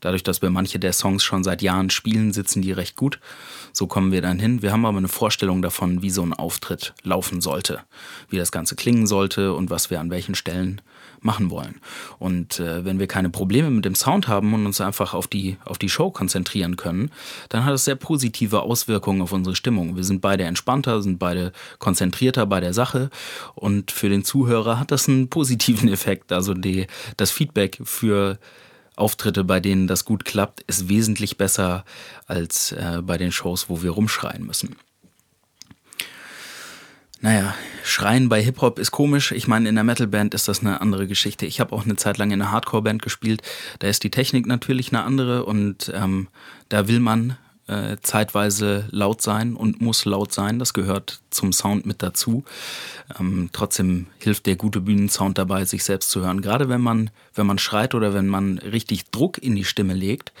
Dadurch, 0.00 0.22
dass 0.22 0.42
wir 0.42 0.50
manche 0.50 0.78
der 0.78 0.92
Songs 0.92 1.24
schon 1.24 1.44
seit 1.44 1.62
Jahren 1.62 1.88
spielen, 1.88 2.32
sitzen 2.32 2.60
die 2.60 2.72
recht 2.72 2.94
gut. 2.96 3.20
So 3.72 3.86
kommen 3.86 4.12
wir 4.12 4.20
dann 4.20 4.38
hin. 4.38 4.60
Wir 4.60 4.70
haben 4.70 4.84
aber 4.84 4.98
eine 4.98 5.08
Vorstellung 5.08 5.62
davon, 5.62 6.02
wie 6.02 6.10
so 6.10 6.22
ein 6.22 6.34
Auftritt 6.34 6.92
laufen 7.02 7.40
sollte, 7.40 7.80
wie 8.28 8.36
das 8.36 8.52
Ganze 8.52 8.76
klingen 8.76 9.06
sollte 9.06 9.54
und 9.54 9.70
was 9.70 9.90
wir 9.90 10.00
an 10.00 10.10
welchen 10.10 10.34
Stellen 10.34 10.82
machen 11.24 11.50
wollen. 11.50 11.80
Und 12.18 12.60
äh, 12.60 12.84
wenn 12.84 12.98
wir 12.98 13.06
keine 13.06 13.30
Probleme 13.30 13.70
mit 13.70 13.84
dem 13.84 13.94
Sound 13.94 14.28
haben 14.28 14.52
und 14.54 14.66
uns 14.66 14.80
einfach 14.80 15.14
auf 15.14 15.26
die, 15.26 15.56
auf 15.64 15.78
die 15.78 15.88
Show 15.88 16.10
konzentrieren 16.10 16.76
können, 16.76 17.10
dann 17.48 17.64
hat 17.64 17.72
das 17.72 17.84
sehr 17.84 17.96
positive 17.96 18.62
Auswirkungen 18.62 19.22
auf 19.22 19.32
unsere 19.32 19.56
Stimmung. 19.56 19.96
Wir 19.96 20.04
sind 20.04 20.20
beide 20.20 20.44
entspannter, 20.44 21.02
sind 21.02 21.18
beide 21.18 21.52
konzentrierter 21.78 22.46
bei 22.46 22.60
der 22.60 22.74
Sache 22.74 23.10
und 23.54 23.90
für 23.90 24.08
den 24.08 24.24
Zuhörer 24.24 24.78
hat 24.78 24.90
das 24.90 25.08
einen 25.08 25.28
positiven 25.28 25.88
Effekt. 25.92 26.32
Also 26.32 26.54
die, 26.54 26.86
das 27.16 27.30
Feedback 27.30 27.78
für 27.84 28.38
Auftritte, 28.96 29.44
bei 29.44 29.60
denen 29.60 29.86
das 29.86 30.04
gut 30.04 30.24
klappt, 30.24 30.62
ist 30.62 30.88
wesentlich 30.88 31.36
besser 31.36 31.84
als 32.26 32.72
äh, 32.72 33.00
bei 33.02 33.18
den 33.18 33.32
Shows, 33.32 33.68
wo 33.68 33.82
wir 33.82 33.90
rumschreien 33.90 34.44
müssen. 34.44 34.76
Naja, 37.24 37.54
Schreien 37.82 38.28
bei 38.28 38.42
Hip-Hop 38.42 38.78
ist 38.78 38.90
komisch. 38.90 39.32
Ich 39.32 39.48
meine, 39.48 39.66
in 39.66 39.76
der 39.76 39.82
Metal-Band 39.82 40.34
ist 40.34 40.46
das 40.46 40.60
eine 40.60 40.82
andere 40.82 41.06
Geschichte. 41.06 41.46
Ich 41.46 41.58
habe 41.58 41.74
auch 41.74 41.86
eine 41.86 41.96
Zeit 41.96 42.18
lang 42.18 42.30
in 42.32 42.42
einer 42.42 42.52
Hardcore-Band 42.52 43.00
gespielt. 43.00 43.40
Da 43.78 43.88
ist 43.88 44.04
die 44.04 44.10
Technik 44.10 44.44
natürlich 44.44 44.92
eine 44.92 45.04
andere 45.04 45.46
und 45.46 45.90
ähm, 45.94 46.28
da 46.68 46.86
will 46.86 47.00
man 47.00 47.38
äh, 47.66 47.96
zeitweise 48.02 48.86
laut 48.90 49.22
sein 49.22 49.56
und 49.56 49.80
muss 49.80 50.04
laut 50.04 50.32
sein. 50.32 50.58
Das 50.58 50.74
gehört 50.74 51.20
zum 51.30 51.52
Sound 51.52 51.86
mit 51.86 52.02
dazu. 52.02 52.44
Ähm, 53.18 53.50
trotzdem 53.52 54.06
hilft 54.18 54.46
der 54.46 54.56
gute 54.56 54.80
Bühnensound 54.80 55.38
dabei, 55.38 55.64
sich 55.64 55.84
selbst 55.84 56.10
zu 56.10 56.20
hören. 56.22 56.42
Gerade 56.42 56.68
wenn 56.68 56.80
man, 56.80 57.10
wenn 57.34 57.46
man 57.46 57.58
schreit 57.58 57.94
oder 57.94 58.14
wenn 58.14 58.28
man 58.28 58.58
richtig 58.58 59.10
Druck 59.10 59.38
in 59.38 59.54
die 59.54 59.64
Stimme 59.64 59.94
legt, 59.94 60.32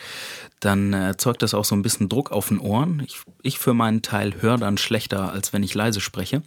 dann 0.60 0.94
erzeugt 0.94 1.42
das 1.42 1.52
auch 1.52 1.64
so 1.64 1.74
ein 1.74 1.82
bisschen 1.82 2.08
Druck 2.08 2.32
auf 2.32 2.48
den 2.48 2.58
Ohren. 2.58 3.02
Ich, 3.06 3.20
ich 3.42 3.58
für 3.58 3.74
meinen 3.74 4.00
Teil 4.00 4.40
höre 4.40 4.56
dann 4.56 4.78
schlechter, 4.78 5.30
als 5.30 5.52
wenn 5.52 5.62
ich 5.62 5.74
leise 5.74 6.00
spreche. 6.00 6.42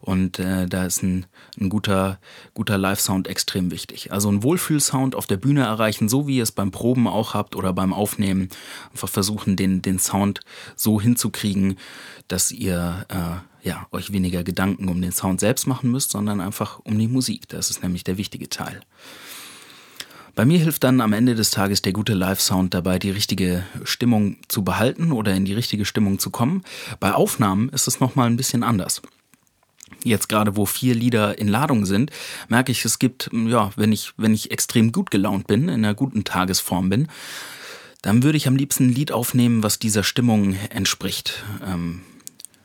Und 0.00 0.38
äh, 0.38 0.66
da 0.66 0.84
ist 0.84 1.02
ein, 1.02 1.26
ein 1.58 1.68
guter, 1.68 2.18
guter 2.52 2.76
Live-Sound 2.76 3.28
extrem 3.28 3.70
wichtig. 3.70 4.12
Also 4.12 4.28
ein 4.30 4.42
Wohlfühlsound 4.42 5.14
auf 5.14 5.26
der 5.26 5.36
Bühne 5.36 5.62
erreichen, 5.62 6.08
so 6.08 6.26
wie 6.26 6.38
ihr 6.38 6.42
es 6.42 6.52
beim 6.52 6.72
Proben 6.72 7.06
auch 7.06 7.32
habt 7.32 7.54
oder 7.54 7.72
beim 7.72 7.92
Aufnehmen. 7.92 8.48
Einfach 8.90 9.08
versuchen, 9.08 9.56
den, 9.56 9.82
den 9.82 9.98
Sound 10.04 10.40
so 10.76 11.00
hinzukriegen, 11.00 11.78
dass 12.28 12.52
ihr 12.52 13.06
äh, 13.08 13.68
ja, 13.68 13.86
euch 13.90 14.12
weniger 14.12 14.44
Gedanken 14.44 14.88
um 14.88 15.00
den 15.00 15.12
Sound 15.12 15.40
selbst 15.40 15.66
machen 15.66 15.90
müsst, 15.90 16.10
sondern 16.10 16.40
einfach 16.40 16.80
um 16.84 16.98
die 16.98 17.08
Musik. 17.08 17.48
Das 17.48 17.70
ist 17.70 17.82
nämlich 17.82 18.04
der 18.04 18.18
wichtige 18.18 18.48
Teil. 18.48 18.80
Bei 20.34 20.44
mir 20.44 20.58
hilft 20.58 20.82
dann 20.82 21.00
am 21.00 21.12
Ende 21.12 21.36
des 21.36 21.50
Tages 21.50 21.80
der 21.80 21.92
gute 21.92 22.12
Live-Sound 22.12 22.74
dabei, 22.74 22.98
die 22.98 23.10
richtige 23.10 23.64
Stimmung 23.84 24.36
zu 24.48 24.64
behalten 24.64 25.12
oder 25.12 25.32
in 25.32 25.44
die 25.44 25.54
richtige 25.54 25.84
Stimmung 25.84 26.18
zu 26.18 26.30
kommen. 26.30 26.64
Bei 26.98 27.14
Aufnahmen 27.14 27.68
ist 27.68 27.86
es 27.86 28.00
nochmal 28.00 28.26
ein 28.26 28.36
bisschen 28.36 28.64
anders. 28.64 29.00
Jetzt 30.02 30.28
gerade, 30.28 30.56
wo 30.56 30.66
vier 30.66 30.94
Lieder 30.94 31.38
in 31.38 31.46
Ladung 31.46 31.86
sind, 31.86 32.10
merke 32.48 32.72
ich, 32.72 32.84
es 32.84 32.98
gibt, 32.98 33.30
ja, 33.32 33.70
wenn 33.76 33.92
ich, 33.92 34.12
wenn 34.16 34.34
ich 34.34 34.50
extrem 34.50 34.90
gut 34.90 35.12
gelaunt 35.12 35.46
bin, 35.46 35.68
in 35.68 35.84
einer 35.84 35.94
guten 35.94 36.24
Tagesform 36.24 36.88
bin, 36.88 37.08
dann 38.04 38.22
würde 38.22 38.36
ich 38.36 38.46
am 38.46 38.56
liebsten 38.56 38.88
ein 38.88 38.94
Lied 38.94 39.12
aufnehmen, 39.12 39.62
was 39.62 39.78
dieser 39.78 40.02
Stimmung 40.02 40.56
entspricht. 40.68 41.42
Ähm, 41.64 42.02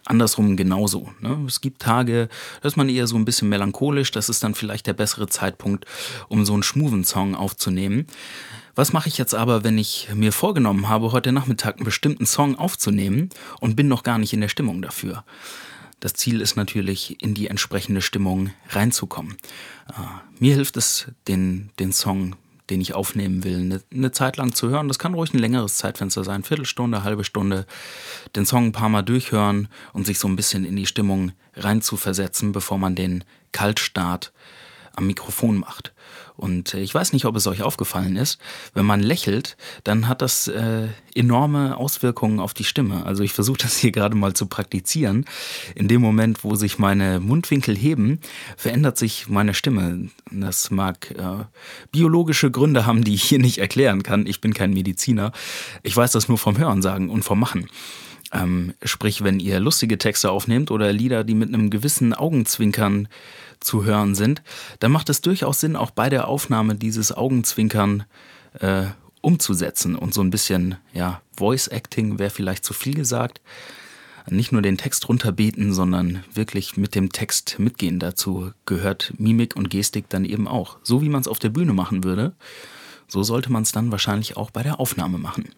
andersrum 0.04 0.58
genauso. 0.58 1.14
Ne? 1.22 1.46
Es 1.48 1.62
gibt 1.62 1.82
Tage, 1.82 2.28
da 2.62 2.68
ist 2.68 2.76
man 2.76 2.90
eher 2.90 3.08
so 3.08 3.16
ein 3.16 3.24
bisschen 3.24 3.48
melancholisch, 3.48 4.12
das 4.12 4.28
ist 4.28 4.44
dann 4.44 4.54
vielleicht 4.54 4.86
der 4.86 4.94
bessere 4.94 5.28
Zeitpunkt, 5.28 5.86
um 6.28 6.44
so 6.44 6.52
einen 6.52 6.64
schmoven 6.64 7.06
Song 7.06 7.36
aufzunehmen. 7.36 8.06
Was 8.76 8.92
mache 8.92 9.08
ich 9.08 9.18
jetzt 9.18 9.34
aber, 9.34 9.64
wenn 9.64 9.78
ich 9.78 10.10
mir 10.14 10.34
vorgenommen 10.34 10.90
habe, 10.90 11.14
heute 11.14 11.32
Nachmittag 11.32 11.78
einen 11.78 11.86
bestimmten 11.86 12.26
Song 12.26 12.58
aufzunehmen 12.58 13.30
und 13.62 13.78
bin 13.78 13.88
noch 13.88 14.04
gar 14.04 14.18
nicht 14.18 14.34
in 14.34 14.42
der 14.42 14.50
Stimmung 14.50 14.82
dafür? 14.82 15.24
Das 16.02 16.16
Ziel 16.16 16.42
ist 16.42 16.58
natürlich, 16.58 17.16
in 17.24 17.34
die 17.34 17.48
entsprechende 17.48 18.02
Stimmung 18.02 18.50
reinzukommen. 18.72 19.38
Äh, 19.88 20.02
mir 20.40 20.56
hilft 20.56 20.76
es, 20.76 21.08
den, 21.30 21.70
den 21.80 21.94
Song 21.94 22.36
den 22.70 22.82
ich 22.82 22.94
aufnehmen 22.94 23.44
will, 23.44 23.60
eine, 23.60 23.82
eine, 23.94 24.12
Zeit 24.12 24.38
lang 24.38 24.54
zu 24.54 24.70
hören. 24.70 24.88
Das 24.88 25.00
kann 25.00 25.14
ruhig 25.14 25.34
ein 25.34 25.40
längeres 25.40 25.78
Zeitfenster 25.78 26.24
sein, 26.24 26.44
Viertelstunde, 26.44 27.04
halbe 27.04 27.24
Stunde, 27.24 27.66
den 28.36 28.46
Song 28.46 28.68
ein 28.68 28.72
paar 28.72 28.90
Mal 28.90 29.02
durchhören 29.02 29.68
und 29.94 30.06
sich 30.06 30.20
so 30.20 30.28
ein 30.28 30.36
bisschen 30.36 30.66
in 30.66 30.76
die 30.76 30.86
Stimmung 30.86 31.32
reinzuversetzen, 31.56 32.52
bevor 32.52 32.78
man 32.78 32.96
den 32.96 33.24
Kaltstart 33.52 34.32
am 35.00 35.08
Mikrofon 35.08 35.58
macht. 35.58 35.94
Und 36.36 36.74
äh, 36.74 36.80
ich 36.80 36.94
weiß 36.94 37.14
nicht, 37.14 37.26
ob 37.26 37.36
es 37.36 37.48
euch 37.48 37.64
aufgefallen 37.64 38.16
ist, 38.16 38.40
wenn 38.74 38.86
man 38.86 39.02
lächelt, 39.02 39.58
dann 39.84 40.08
hat 40.08 40.22
das 40.22 40.48
äh, 40.48 40.88
enorme 41.16 41.78
Auswirkungen 41.78 42.40
auf 42.40 42.54
die 42.54 42.64
Stimme. 42.64 43.06
Also 43.06 43.24
ich 43.24 43.34
versuche 43.34 43.58
das 43.58 43.78
hier 43.78 43.92
gerade 43.92 44.16
mal 44.16 44.34
zu 44.34 44.46
praktizieren. 44.46 45.26
In 45.76 45.88
dem 45.88 46.02
Moment, 46.02 46.44
wo 46.44 46.56
sich 46.56 46.80
meine 46.80 47.20
Mundwinkel 47.20 47.76
heben, 47.76 48.20
verändert 48.56 48.98
sich 48.98 49.28
meine 49.28 49.54
Stimme. 49.54 50.10
Das 50.32 50.72
mag 50.72 51.12
äh, 51.12 51.46
biologische 51.92 52.52
Gründe 52.52 52.86
haben, 52.86 53.04
die 53.04 53.16
ich 53.16 53.24
hier 53.24 53.40
nicht 53.40 53.58
erklären 53.58 54.04
kann. 54.04 54.26
Ich 54.26 54.42
bin 54.42 54.54
kein 54.54 54.74
Mediziner. 54.74 55.32
Ich 55.84 55.96
weiß 55.96 56.12
das 56.12 56.28
nur 56.28 56.38
vom 56.38 56.58
Hören 56.58 56.82
sagen 56.82 57.10
und 57.10 57.24
vom 57.24 57.40
Machen. 57.40 57.70
Ähm, 58.32 58.74
sprich, 58.84 59.24
wenn 59.24 59.40
ihr 59.40 59.60
lustige 59.60 59.98
Texte 59.98 60.30
aufnehmt 60.30 60.70
oder 60.72 60.94
Lieder, 60.94 61.24
die 61.24 61.34
mit 61.34 61.50
einem 61.50 61.70
gewissen 61.70 62.14
Augenzwinkern 62.14 63.08
zu 63.60 63.84
hören 63.84 64.16
sind, 64.16 64.42
dann 64.80 64.92
macht 64.92 65.10
es 65.10 65.22
durchaus 65.22 65.60
Sinn, 65.60 65.76
auch 65.76 65.92
bei 65.92 66.10
der 66.10 66.28
Aufnahme 66.28 66.76
dieses 66.76 67.12
Augenzwinkern 67.12 68.06
äh, 68.60 68.86
umzusetzen 69.22 69.96
und 69.96 70.14
so 70.14 70.22
ein 70.22 70.30
bisschen, 70.30 70.76
ja, 70.94 71.22
Voice 71.36 71.68
Acting 71.68 72.20
wäre 72.20 72.30
vielleicht 72.30 72.64
zu 72.64 72.74
viel 72.74 72.94
gesagt. 72.94 73.42
Nicht 74.30 74.52
nur 74.52 74.62
den 74.62 74.78
Text 74.78 75.10
runterbeten, 75.10 75.74
sondern 75.74 76.24
wirklich 76.34 76.78
mit 76.78 76.94
dem 76.94 77.12
Text 77.12 77.58
mitgehen. 77.58 78.00
Dazu 78.00 78.52
gehört 78.66 79.14
Mimik 79.18 79.56
und 79.56 79.70
Gestik 79.70 80.08
dann 80.10 80.24
eben 80.24 80.48
auch. 80.48 80.78
So 80.84 81.02
wie 81.02 81.10
man 81.10 81.22
es 81.22 81.28
auf 81.28 81.40
der 81.40 81.50
Bühne 81.50 81.74
machen 81.74 82.04
würde, 82.04 82.36
so 83.08 83.24
sollte 83.24 83.52
man 83.52 83.64
es 83.64 83.72
dann 83.72 83.92
wahrscheinlich 83.92 84.38
auch 84.38 84.52
bei 84.52 84.62
der 84.62 84.80
Aufnahme 84.80 85.18
machen. 85.18 85.50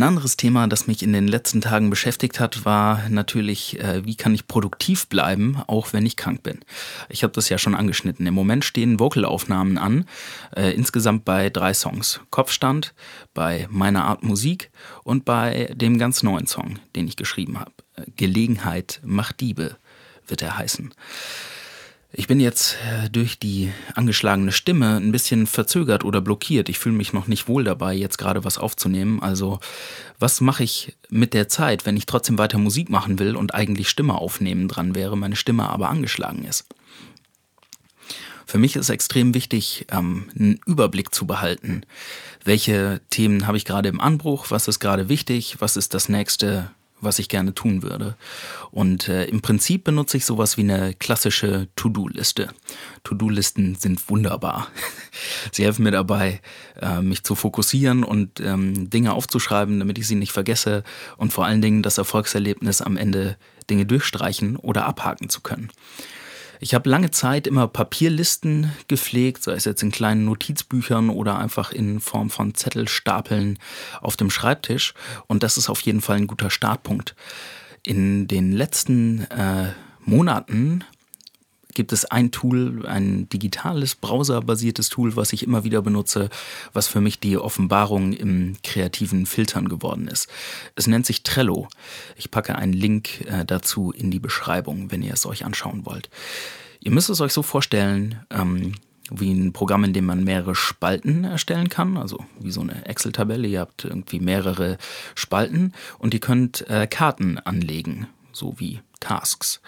Ein 0.00 0.08
anderes 0.08 0.38
Thema, 0.38 0.66
das 0.66 0.86
mich 0.86 1.02
in 1.02 1.12
den 1.12 1.28
letzten 1.28 1.60
Tagen 1.60 1.90
beschäftigt 1.90 2.40
hat, 2.40 2.64
war 2.64 3.06
natürlich, 3.10 3.78
äh, 3.80 4.02
wie 4.06 4.14
kann 4.14 4.34
ich 4.34 4.46
produktiv 4.46 5.08
bleiben, 5.08 5.58
auch 5.66 5.92
wenn 5.92 6.06
ich 6.06 6.16
krank 6.16 6.42
bin. 6.42 6.60
Ich 7.10 7.22
habe 7.22 7.34
das 7.34 7.50
ja 7.50 7.58
schon 7.58 7.74
angeschnitten. 7.74 8.26
Im 8.26 8.32
Moment 8.32 8.64
stehen 8.64 8.98
Vocalaufnahmen 8.98 9.76
an, 9.76 10.06
äh, 10.56 10.70
insgesamt 10.70 11.26
bei 11.26 11.50
drei 11.50 11.74
Songs. 11.74 12.20
Kopfstand, 12.30 12.94
bei 13.34 13.68
meiner 13.68 14.06
Art 14.06 14.22
Musik 14.22 14.70
und 15.04 15.26
bei 15.26 15.70
dem 15.74 15.98
ganz 15.98 16.22
neuen 16.22 16.46
Song, 16.46 16.78
den 16.96 17.06
ich 17.06 17.16
geschrieben 17.16 17.60
habe. 17.60 17.72
Gelegenheit 18.16 19.02
macht 19.04 19.42
Diebe 19.42 19.76
wird 20.26 20.40
er 20.40 20.56
heißen. 20.56 20.94
Ich 22.12 22.26
bin 22.26 22.40
jetzt 22.40 22.76
äh, 22.84 23.08
durch 23.08 23.38
die 23.38 23.70
angeschlagene 23.94 24.50
Stimme 24.50 24.96
ein 24.96 25.12
bisschen 25.12 25.46
verzögert 25.46 26.04
oder 26.04 26.20
blockiert. 26.20 26.68
Ich 26.68 26.78
fühle 26.78 26.96
mich 26.96 27.12
noch 27.12 27.28
nicht 27.28 27.46
wohl 27.46 27.62
dabei, 27.62 27.94
jetzt 27.94 28.18
gerade 28.18 28.42
was 28.42 28.58
aufzunehmen. 28.58 29.22
Also, 29.22 29.60
was 30.18 30.40
mache 30.40 30.64
ich 30.64 30.96
mit 31.08 31.34
der 31.34 31.48
Zeit, 31.48 31.86
wenn 31.86 31.96
ich 31.96 32.06
trotzdem 32.06 32.36
weiter 32.36 32.58
Musik 32.58 32.90
machen 32.90 33.20
will 33.20 33.36
und 33.36 33.54
eigentlich 33.54 33.88
Stimme 33.88 34.14
aufnehmen 34.14 34.66
dran 34.66 34.96
wäre, 34.96 35.16
meine 35.16 35.36
Stimme 35.36 35.68
aber 35.68 35.88
angeschlagen 35.88 36.44
ist? 36.44 36.66
Für 38.44 38.58
mich 38.58 38.74
ist 38.74 38.88
extrem 38.88 39.32
wichtig, 39.32 39.86
ähm, 39.92 40.28
einen 40.36 40.60
Überblick 40.66 41.14
zu 41.14 41.24
behalten. 41.24 41.82
Welche 42.44 43.00
Themen 43.10 43.46
habe 43.46 43.56
ich 43.56 43.64
gerade 43.64 43.88
im 43.88 44.00
Anbruch? 44.00 44.46
Was 44.48 44.66
ist 44.66 44.80
gerade 44.80 45.08
wichtig? 45.08 45.56
Was 45.60 45.76
ist 45.76 45.94
das 45.94 46.08
nächste 46.08 46.72
was 47.00 47.18
ich 47.18 47.28
gerne 47.28 47.54
tun 47.54 47.82
würde. 47.82 48.16
Und 48.70 49.08
äh, 49.08 49.24
im 49.24 49.40
Prinzip 49.40 49.84
benutze 49.84 50.16
ich 50.16 50.24
sowas 50.24 50.56
wie 50.56 50.62
eine 50.62 50.94
klassische 50.94 51.68
To-Do-Liste. 51.76 52.50
To-Do-Listen 53.04 53.74
sind 53.74 54.08
wunderbar. 54.08 54.68
sie 55.52 55.64
helfen 55.64 55.84
mir 55.84 55.90
dabei, 55.90 56.40
äh, 56.80 57.00
mich 57.00 57.24
zu 57.24 57.34
fokussieren 57.34 58.04
und 58.04 58.40
ähm, 58.40 58.90
Dinge 58.90 59.12
aufzuschreiben, 59.12 59.78
damit 59.78 59.98
ich 59.98 60.06
sie 60.06 60.14
nicht 60.14 60.32
vergesse 60.32 60.84
und 61.16 61.32
vor 61.32 61.46
allen 61.46 61.62
Dingen 61.62 61.82
das 61.82 61.98
Erfolgserlebnis 61.98 62.82
am 62.82 62.96
Ende 62.96 63.36
Dinge 63.68 63.86
durchstreichen 63.86 64.56
oder 64.56 64.86
abhaken 64.86 65.28
zu 65.28 65.40
können. 65.40 65.70
Ich 66.62 66.74
habe 66.74 66.90
lange 66.90 67.10
Zeit 67.10 67.46
immer 67.46 67.66
Papierlisten 67.68 68.70
gepflegt, 68.86 69.42
sei 69.42 69.52
es 69.52 69.64
jetzt 69.64 69.82
in 69.82 69.90
kleinen 69.90 70.26
Notizbüchern 70.26 71.08
oder 71.08 71.38
einfach 71.38 71.72
in 71.72 72.00
Form 72.00 72.28
von 72.28 72.54
Zettelstapeln 72.54 73.58
auf 74.02 74.18
dem 74.18 74.28
Schreibtisch. 74.28 74.92
Und 75.26 75.42
das 75.42 75.56
ist 75.56 75.70
auf 75.70 75.80
jeden 75.80 76.02
Fall 76.02 76.18
ein 76.18 76.26
guter 76.26 76.50
Startpunkt. 76.50 77.16
In 77.82 78.28
den 78.28 78.52
letzten 78.52 79.22
äh, 79.30 79.72
Monaten 80.04 80.84
gibt 81.74 81.92
es 81.92 82.04
ein 82.04 82.30
Tool, 82.30 82.86
ein 82.86 83.28
digitales, 83.28 83.94
browserbasiertes 83.94 84.88
Tool, 84.88 85.16
was 85.16 85.32
ich 85.32 85.42
immer 85.42 85.64
wieder 85.64 85.82
benutze, 85.82 86.28
was 86.72 86.88
für 86.88 87.00
mich 87.00 87.20
die 87.20 87.38
Offenbarung 87.38 88.12
im 88.12 88.56
kreativen 88.62 89.26
Filtern 89.26 89.68
geworden 89.68 90.08
ist. 90.08 90.28
Es 90.76 90.86
nennt 90.86 91.06
sich 91.06 91.22
Trello. 91.22 91.68
Ich 92.16 92.30
packe 92.30 92.56
einen 92.56 92.72
Link 92.72 93.22
äh, 93.26 93.44
dazu 93.44 93.92
in 93.92 94.10
die 94.10 94.20
Beschreibung, 94.20 94.90
wenn 94.90 95.02
ihr 95.02 95.14
es 95.14 95.26
euch 95.26 95.44
anschauen 95.44 95.86
wollt. 95.86 96.10
Ihr 96.80 96.90
müsst 96.90 97.10
es 97.10 97.20
euch 97.20 97.32
so 97.32 97.42
vorstellen, 97.42 98.20
ähm, 98.30 98.74
wie 99.10 99.32
ein 99.32 99.52
Programm, 99.52 99.84
in 99.84 99.92
dem 99.92 100.06
man 100.06 100.24
mehrere 100.24 100.54
Spalten 100.54 101.24
erstellen 101.24 101.68
kann, 101.68 101.96
also 101.96 102.24
wie 102.38 102.52
so 102.52 102.60
eine 102.60 102.86
Excel-Tabelle. 102.86 103.48
Ihr 103.48 103.60
habt 103.60 103.84
irgendwie 103.84 104.20
mehrere 104.20 104.78
Spalten 105.14 105.72
und 105.98 106.14
ihr 106.14 106.20
könnt 106.20 106.68
äh, 106.70 106.86
Karten 106.86 107.38
anlegen, 107.38 108.06
so 108.32 108.54
wie 108.58 108.80
Tasks. 109.00 109.60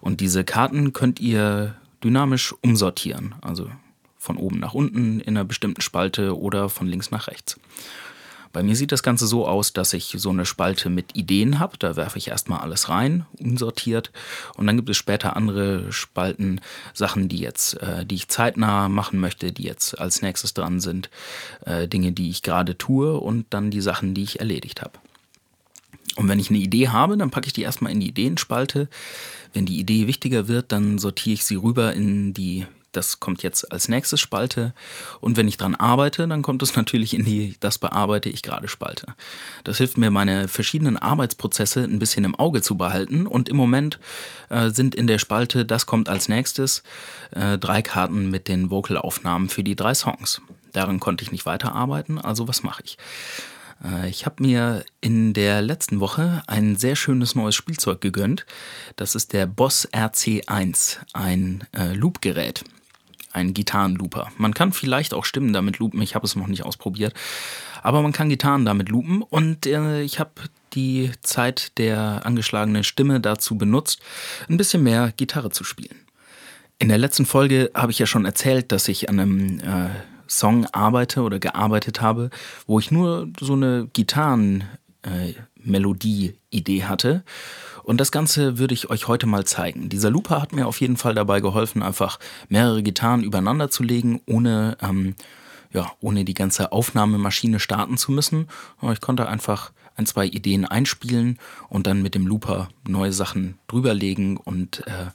Und 0.00 0.20
diese 0.20 0.44
Karten 0.44 0.92
könnt 0.92 1.20
ihr 1.20 1.76
dynamisch 2.02 2.54
umsortieren, 2.62 3.34
also 3.40 3.70
von 4.16 4.36
oben 4.36 4.58
nach 4.58 4.74
unten 4.74 5.20
in 5.20 5.36
einer 5.36 5.44
bestimmten 5.44 5.80
Spalte 5.80 6.36
oder 6.36 6.68
von 6.68 6.86
links 6.86 7.10
nach 7.10 7.28
rechts. 7.28 7.58
Bei 8.52 8.62
mir 8.62 8.76
sieht 8.76 8.92
das 8.92 9.02
Ganze 9.02 9.26
so 9.26 9.46
aus, 9.46 9.72
dass 9.72 9.92
ich 9.92 10.14
so 10.18 10.30
eine 10.30 10.46
Spalte 10.46 10.88
mit 10.88 11.14
Ideen 11.14 11.58
habe. 11.58 11.76
Da 11.78 11.96
werfe 11.96 12.18
ich 12.18 12.28
erstmal 12.28 12.60
alles 12.60 12.88
rein, 12.88 13.26
unsortiert. 13.38 14.10
Und 14.56 14.66
dann 14.66 14.76
gibt 14.76 14.88
es 14.88 14.96
später 14.96 15.36
andere 15.36 15.92
Spalten, 15.92 16.60
Sachen, 16.94 17.28
die 17.28 17.38
jetzt, 17.38 17.74
äh, 17.82 18.06
die 18.06 18.14
ich 18.14 18.28
zeitnah 18.28 18.88
machen 18.88 19.20
möchte, 19.20 19.52
die 19.52 19.64
jetzt 19.64 19.98
als 20.00 20.22
nächstes 20.22 20.54
dran 20.54 20.80
sind. 20.80 21.10
Äh, 21.66 21.88
Dinge, 21.88 22.12
die 22.12 22.30
ich 22.30 22.42
gerade 22.42 22.78
tue 22.78 23.18
und 23.18 23.46
dann 23.50 23.70
die 23.70 23.82
Sachen, 23.82 24.14
die 24.14 24.22
ich 24.22 24.40
erledigt 24.40 24.80
habe. 24.80 24.98
Und 26.18 26.28
wenn 26.28 26.40
ich 26.40 26.50
eine 26.50 26.58
Idee 26.58 26.88
habe, 26.88 27.16
dann 27.16 27.30
packe 27.30 27.46
ich 27.46 27.52
die 27.52 27.62
erstmal 27.62 27.92
in 27.92 28.00
die 28.00 28.08
Ideenspalte. 28.08 28.88
Wenn 29.52 29.66
die 29.66 29.78
Idee 29.78 30.08
wichtiger 30.08 30.48
wird, 30.48 30.72
dann 30.72 30.98
sortiere 30.98 31.34
ich 31.34 31.44
sie 31.44 31.54
rüber 31.54 31.92
in 31.92 32.34
die 32.34 32.66
das 32.90 33.20
kommt 33.20 33.42
jetzt 33.42 33.70
als 33.70 33.88
nächstes 33.88 34.18
Spalte. 34.18 34.72
Und 35.20 35.36
wenn 35.36 35.46
ich 35.46 35.58
dran 35.58 35.74
arbeite, 35.76 36.26
dann 36.26 36.42
kommt 36.42 36.62
es 36.62 36.74
natürlich 36.76 37.14
in 37.14 37.24
die, 37.24 37.54
das 37.60 37.78
bearbeite 37.78 38.30
ich 38.30 38.42
gerade 38.42 38.66
Spalte. 38.66 39.14
Das 39.62 39.76
hilft 39.76 39.98
mir, 39.98 40.10
meine 40.10 40.48
verschiedenen 40.48 40.96
Arbeitsprozesse 40.96 41.84
ein 41.84 42.00
bisschen 42.00 42.24
im 42.24 42.34
Auge 42.34 42.62
zu 42.62 42.76
behalten. 42.76 43.26
Und 43.26 43.48
im 43.48 43.56
Moment 43.56 44.00
äh, 44.48 44.70
sind 44.70 44.96
in 44.96 45.06
der 45.06 45.18
Spalte, 45.18 45.64
das 45.64 45.86
kommt 45.86 46.08
als 46.08 46.28
nächstes, 46.28 46.82
äh, 47.30 47.58
drei 47.58 47.82
Karten 47.82 48.30
mit 48.30 48.48
den 48.48 48.70
Vocalaufnahmen 48.70 49.50
für 49.50 49.62
die 49.62 49.76
drei 49.76 49.94
Songs. 49.94 50.40
Daran 50.72 50.98
konnte 50.98 51.22
ich 51.22 51.30
nicht 51.30 51.46
weiterarbeiten, 51.46 52.18
also 52.18 52.48
was 52.48 52.62
mache 52.62 52.82
ich? 52.84 52.98
Äh, 53.84 54.08
ich 54.08 54.26
habe 54.26 54.42
mir 54.42 54.84
in 55.00 55.32
der 55.32 55.62
letzten 55.62 56.00
Woche 56.00 56.42
ein 56.46 56.76
sehr 56.76 56.96
schönes 56.96 57.34
neues 57.34 57.54
Spielzeug 57.54 58.00
gegönnt. 58.00 58.46
Das 58.96 59.14
ist 59.14 59.32
der 59.32 59.46
Boss 59.46 59.88
RC1, 59.92 60.98
ein 61.12 61.64
äh, 61.72 61.92
Loopgerät 61.94 62.64
ein 63.32 63.54
Gitarrenlooper. 63.54 64.28
Man 64.36 64.54
kann 64.54 64.72
vielleicht 64.72 65.14
auch 65.14 65.24
Stimmen 65.24 65.52
damit 65.52 65.78
loopen, 65.78 66.02
ich 66.02 66.14
habe 66.14 66.26
es 66.26 66.36
noch 66.36 66.46
nicht 66.46 66.64
ausprobiert, 66.64 67.14
aber 67.82 68.02
man 68.02 68.12
kann 68.12 68.28
Gitarren 68.28 68.64
damit 68.64 68.88
loopen 68.88 69.22
und 69.22 69.66
äh, 69.66 70.02
ich 70.02 70.18
habe 70.18 70.32
die 70.74 71.12
Zeit 71.22 71.78
der 71.78 72.22
angeschlagenen 72.24 72.84
Stimme 72.84 73.20
dazu 73.20 73.56
benutzt, 73.56 74.00
ein 74.48 74.56
bisschen 74.56 74.82
mehr 74.82 75.12
Gitarre 75.16 75.50
zu 75.50 75.64
spielen. 75.64 75.96
In 76.78 76.88
der 76.88 76.98
letzten 76.98 77.26
Folge 77.26 77.70
habe 77.74 77.90
ich 77.90 77.98
ja 77.98 78.06
schon 78.06 78.24
erzählt, 78.24 78.70
dass 78.70 78.88
ich 78.88 79.08
an 79.08 79.18
einem 79.18 79.60
äh, 79.60 79.90
Song 80.28 80.66
arbeite 80.66 81.22
oder 81.22 81.38
gearbeitet 81.38 82.00
habe, 82.00 82.30
wo 82.66 82.78
ich 82.78 82.90
nur 82.90 83.28
so 83.40 83.54
eine 83.54 83.88
Gitarrenmelodie-Idee 83.92 86.78
äh, 86.78 86.84
hatte 86.84 87.24
und 87.88 88.02
das 88.02 88.12
Ganze 88.12 88.58
würde 88.58 88.74
ich 88.74 88.90
euch 88.90 89.08
heute 89.08 89.26
mal 89.26 89.46
zeigen. 89.46 89.88
Dieser 89.88 90.10
Looper 90.10 90.42
hat 90.42 90.52
mir 90.52 90.66
auf 90.66 90.82
jeden 90.82 90.98
Fall 90.98 91.14
dabei 91.14 91.40
geholfen, 91.40 91.82
einfach 91.82 92.18
mehrere 92.50 92.82
Gitarren 92.82 93.24
übereinander 93.24 93.70
zu 93.70 93.82
legen, 93.82 94.20
ohne, 94.26 94.76
ähm, 94.82 95.14
ja, 95.72 95.90
ohne 96.00 96.26
die 96.26 96.34
ganze 96.34 96.70
Aufnahmemaschine 96.70 97.58
starten 97.58 97.96
zu 97.96 98.12
müssen. 98.12 98.48
Ich 98.92 99.00
konnte 99.00 99.26
einfach 99.26 99.72
ein, 99.96 100.04
zwei 100.04 100.26
Ideen 100.26 100.66
einspielen 100.66 101.38
und 101.70 101.86
dann 101.86 102.02
mit 102.02 102.14
dem 102.14 102.26
Looper 102.26 102.68
neue 102.86 103.14
Sachen 103.14 103.56
drüberlegen 103.68 104.36
und 104.36 104.86
äh, 104.86 105.06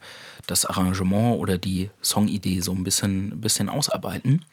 das 0.47 0.65
Arrangement 0.65 1.39
oder 1.39 1.59
die 1.59 1.91
Songidee 2.01 2.61
so 2.61 2.71
ein 2.71 2.83
bisschen, 2.83 3.39
bisschen 3.39 3.69
ausarbeiten. 3.69 4.45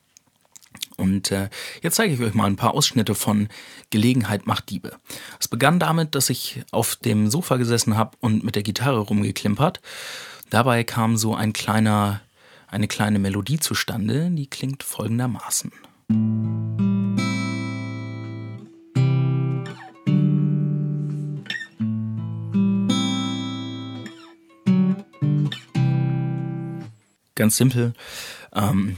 Und 1.01 1.31
äh, 1.33 1.49
jetzt 1.83 1.97
zeige 1.97 2.13
ich 2.13 2.21
euch 2.21 2.35
mal 2.35 2.47
ein 2.47 2.57
paar 2.57 2.75
Ausschnitte 2.75 3.15
von 3.15 3.49
Gelegenheit 3.89 4.47
macht 4.47 4.71
Diebe. 4.71 4.93
Es 5.41 5.49
begann 5.49 5.79
damit, 5.79 6.15
dass 6.15 6.31
ich 6.31 6.63
auf 6.71 6.97
dem 6.97 7.31
Sofa 7.31 7.57
gesessen 7.57 7.97
habe 7.97 8.17
und 8.21 8.45
mit 8.45 8.55
der 8.55 8.63
Gitarre 8.63 9.01
rumgeklimpert. 9.01 9.81
Dabei 10.51 10.85
kam 10.85 11.17
so 11.17 11.35
ein 11.35 11.53
kleiner, 11.53 12.21
eine 12.69 12.87
kleine 12.87 13.19
Melodie 13.19 13.59
zustande, 13.59 14.31
die 14.31 14.47
klingt 14.47 14.83
folgendermaßen. 14.83 15.73
Ganz 27.37 27.57
simpel. 27.57 27.95
Ähm, 28.53 28.97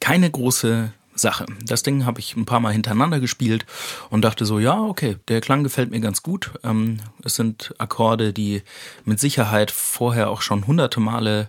keine 0.00 0.30
große 0.30 0.92
Sache. 1.20 1.46
Das 1.64 1.82
Ding 1.82 2.04
habe 2.06 2.20
ich 2.20 2.36
ein 2.36 2.46
paar 2.46 2.60
Mal 2.60 2.72
hintereinander 2.72 3.20
gespielt 3.20 3.66
und 4.10 4.22
dachte 4.22 4.46
so, 4.46 4.58
ja, 4.58 4.80
okay, 4.80 5.16
der 5.28 5.40
Klang 5.40 5.64
gefällt 5.64 5.90
mir 5.90 6.00
ganz 6.00 6.22
gut. 6.22 6.52
Ähm, 6.64 6.98
es 7.24 7.34
sind 7.36 7.74
Akkorde, 7.78 8.32
die 8.32 8.62
mit 9.04 9.20
Sicherheit 9.20 9.70
vorher 9.70 10.30
auch 10.30 10.42
schon 10.42 10.66
hunderte 10.66 11.00
Male 11.00 11.48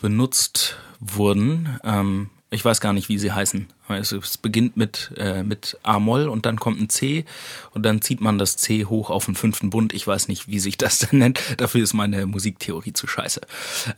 benutzt 0.00 0.78
wurden. 1.00 1.78
Ähm, 1.84 2.30
ich 2.50 2.64
weiß 2.64 2.80
gar 2.80 2.92
nicht, 2.92 3.08
wie 3.08 3.18
sie 3.18 3.30
heißen. 3.30 3.68
Also 3.86 4.18
es 4.18 4.36
beginnt 4.36 4.76
mit, 4.76 5.12
äh, 5.16 5.44
mit 5.44 5.78
A-Moll 5.84 6.28
und 6.28 6.46
dann 6.46 6.58
kommt 6.58 6.80
ein 6.80 6.88
C 6.88 7.24
und 7.72 7.84
dann 7.84 8.02
zieht 8.02 8.20
man 8.20 8.38
das 8.38 8.56
C 8.56 8.84
hoch 8.84 9.10
auf 9.10 9.26
den 9.26 9.36
fünften 9.36 9.70
Bund. 9.70 9.92
Ich 9.92 10.06
weiß 10.06 10.26
nicht, 10.28 10.48
wie 10.48 10.58
sich 10.58 10.76
das 10.76 10.98
dann 11.10 11.18
nennt. 11.18 11.40
Dafür 11.58 11.82
ist 11.82 11.94
meine 11.94 12.26
Musiktheorie 12.26 12.92
zu 12.92 13.06
scheiße. 13.06 13.42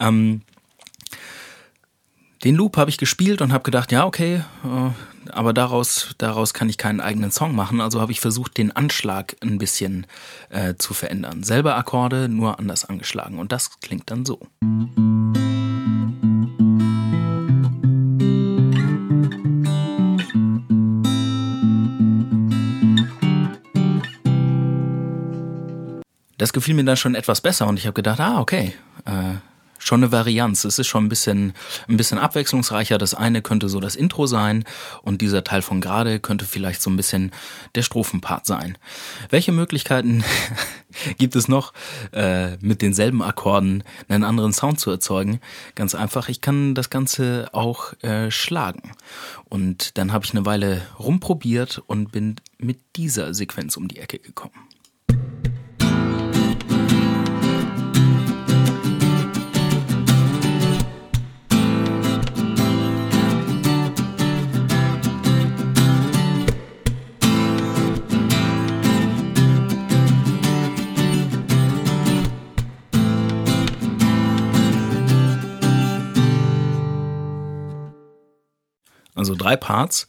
Ähm, 0.00 0.42
den 2.44 2.56
Loop 2.56 2.76
habe 2.76 2.90
ich 2.90 2.98
gespielt 2.98 3.40
und 3.40 3.52
habe 3.52 3.62
gedacht, 3.62 3.92
ja, 3.92 4.04
okay, 4.04 4.42
äh, 4.64 5.30
aber 5.30 5.52
daraus, 5.52 6.14
daraus 6.18 6.52
kann 6.52 6.68
ich 6.68 6.76
keinen 6.76 7.00
eigenen 7.00 7.30
Song 7.30 7.54
machen. 7.54 7.80
Also 7.80 8.00
habe 8.00 8.10
ich 8.10 8.20
versucht, 8.20 8.58
den 8.58 8.74
Anschlag 8.74 9.36
ein 9.40 9.58
bisschen 9.58 10.06
äh, 10.50 10.74
zu 10.76 10.94
verändern. 10.94 11.44
Selber 11.44 11.76
Akkorde, 11.76 12.28
nur 12.28 12.58
anders 12.58 12.84
angeschlagen. 12.84 13.38
Und 13.38 13.52
das 13.52 13.78
klingt 13.80 14.10
dann 14.10 14.24
so. 14.24 14.40
Das 26.38 26.52
gefiel 26.52 26.74
mir 26.74 26.84
dann 26.84 26.96
schon 26.96 27.14
etwas 27.14 27.40
besser 27.40 27.68
und 27.68 27.78
ich 27.78 27.86
habe 27.86 27.94
gedacht, 27.94 28.18
ah, 28.18 28.40
okay, 28.40 28.74
äh, 29.04 29.36
schon 29.82 30.02
eine 30.02 30.12
Varianz. 30.12 30.64
Es 30.64 30.78
ist 30.78 30.86
schon 30.86 31.06
ein 31.06 31.08
bisschen, 31.08 31.54
ein 31.88 31.96
bisschen 31.96 32.18
abwechslungsreicher. 32.18 32.98
Das 32.98 33.14
eine 33.14 33.42
könnte 33.42 33.68
so 33.68 33.80
das 33.80 33.96
Intro 33.96 34.26
sein 34.26 34.64
und 35.02 35.20
dieser 35.20 35.44
Teil 35.44 35.62
von 35.62 35.80
gerade 35.80 36.20
könnte 36.20 36.44
vielleicht 36.44 36.82
so 36.82 36.90
ein 36.90 36.96
bisschen 36.96 37.32
der 37.74 37.82
Strophenpart 37.82 38.46
sein. 38.46 38.78
Welche 39.30 39.52
Möglichkeiten 39.52 40.24
gibt 41.18 41.36
es 41.36 41.48
noch, 41.48 41.72
äh, 42.12 42.56
mit 42.58 42.82
denselben 42.82 43.22
Akkorden 43.22 43.82
einen 44.08 44.24
anderen 44.24 44.52
Sound 44.52 44.78
zu 44.78 44.90
erzeugen? 44.90 45.40
Ganz 45.74 45.94
einfach, 45.94 46.28
ich 46.28 46.40
kann 46.40 46.74
das 46.74 46.90
Ganze 46.90 47.48
auch 47.52 47.92
äh, 48.02 48.30
schlagen. 48.30 48.92
Und 49.48 49.98
dann 49.98 50.12
habe 50.12 50.24
ich 50.24 50.32
eine 50.32 50.46
Weile 50.46 50.82
rumprobiert 50.98 51.82
und 51.86 52.12
bin 52.12 52.36
mit 52.58 52.78
dieser 52.96 53.34
Sequenz 53.34 53.76
um 53.76 53.88
die 53.88 53.98
Ecke 53.98 54.18
gekommen. 54.18 54.54
Also 79.14 79.34
drei 79.34 79.56
Parts, 79.56 80.06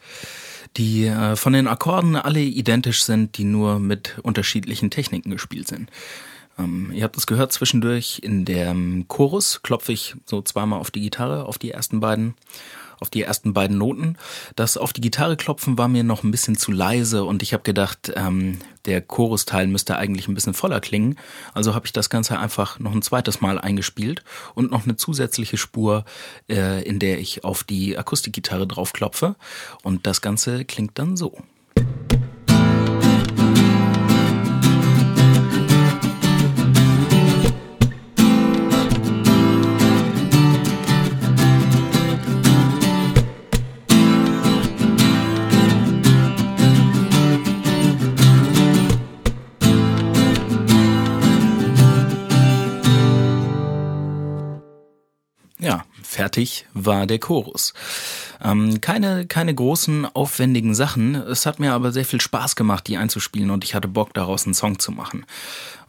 die 0.77 1.05
äh, 1.05 1.35
von 1.35 1.53
den 1.53 1.67
Akkorden 1.67 2.15
alle 2.15 2.41
identisch 2.41 3.03
sind, 3.03 3.37
die 3.37 3.43
nur 3.43 3.79
mit 3.79 4.17
unterschiedlichen 4.23 4.89
Techniken 4.89 5.31
gespielt 5.31 5.67
sind. 5.67 5.89
Ähm, 6.57 6.91
ihr 6.93 7.03
habt 7.03 7.17
es 7.17 7.27
gehört, 7.27 7.51
zwischendurch 7.51 8.19
in 8.23 8.45
dem 8.45 9.07
Chorus 9.07 9.61
klopfe 9.63 9.91
ich 9.91 10.15
so 10.25 10.41
zweimal 10.41 10.79
auf 10.79 10.91
die 10.91 11.01
Gitarre, 11.01 11.45
auf 11.45 11.57
die 11.57 11.71
ersten 11.71 11.99
beiden. 11.99 12.35
Auf 12.99 13.09
die 13.09 13.23
ersten 13.23 13.53
beiden 13.53 13.77
Noten. 13.77 14.17
Das 14.55 14.77
auf 14.77 14.93
die 14.93 15.01
Gitarre 15.01 15.37
klopfen 15.37 15.77
war 15.77 15.87
mir 15.87 16.03
noch 16.03 16.23
ein 16.23 16.31
bisschen 16.31 16.57
zu 16.57 16.71
leise 16.71 17.23
und 17.23 17.43
ich 17.43 17.53
habe 17.53 17.63
gedacht, 17.63 18.11
ähm, 18.15 18.59
der 18.85 19.01
Chorusteil 19.01 19.67
müsste 19.67 19.97
eigentlich 19.97 20.27
ein 20.27 20.33
bisschen 20.33 20.53
voller 20.53 20.81
klingen. 20.81 21.17
Also 21.53 21.73
habe 21.73 21.85
ich 21.85 21.93
das 21.93 22.09
Ganze 22.09 22.39
einfach 22.39 22.79
noch 22.79 22.93
ein 22.93 23.01
zweites 23.01 23.41
Mal 23.41 23.59
eingespielt 23.59 24.23
und 24.55 24.71
noch 24.71 24.83
eine 24.83 24.95
zusätzliche 24.95 25.57
Spur, 25.57 26.05
äh, 26.49 26.83
in 26.83 26.99
der 26.99 27.19
ich 27.19 27.43
auf 27.43 27.63
die 27.63 27.97
Akustikgitarre 27.97 28.67
draufklopfe. 28.67 29.35
Und 29.83 30.05
das 30.05 30.21
Ganze 30.21 30.65
klingt 30.65 30.99
dann 30.99 31.15
so. 31.15 31.37
Fertig 56.23 56.65
war 56.73 57.05
der 57.05 57.19
Chorus. 57.19 57.73
Ähm, 58.41 58.79
keine, 58.79 59.25
keine 59.25 59.53
großen, 59.53 60.07
aufwendigen 60.13 60.73
Sachen. 60.73 61.15
Es 61.15 61.45
hat 61.45 61.59
mir 61.59 61.73
aber 61.73 61.91
sehr 61.91 62.05
viel 62.05 62.21
Spaß 62.21 62.55
gemacht, 62.55 62.87
die 62.87 62.95
einzuspielen 62.95 63.51
und 63.51 63.65
ich 63.65 63.75
hatte 63.75 63.89
Bock, 63.89 64.13
daraus 64.13 64.45
einen 64.45 64.53
Song 64.53 64.79
zu 64.79 64.93
machen. 64.93 65.25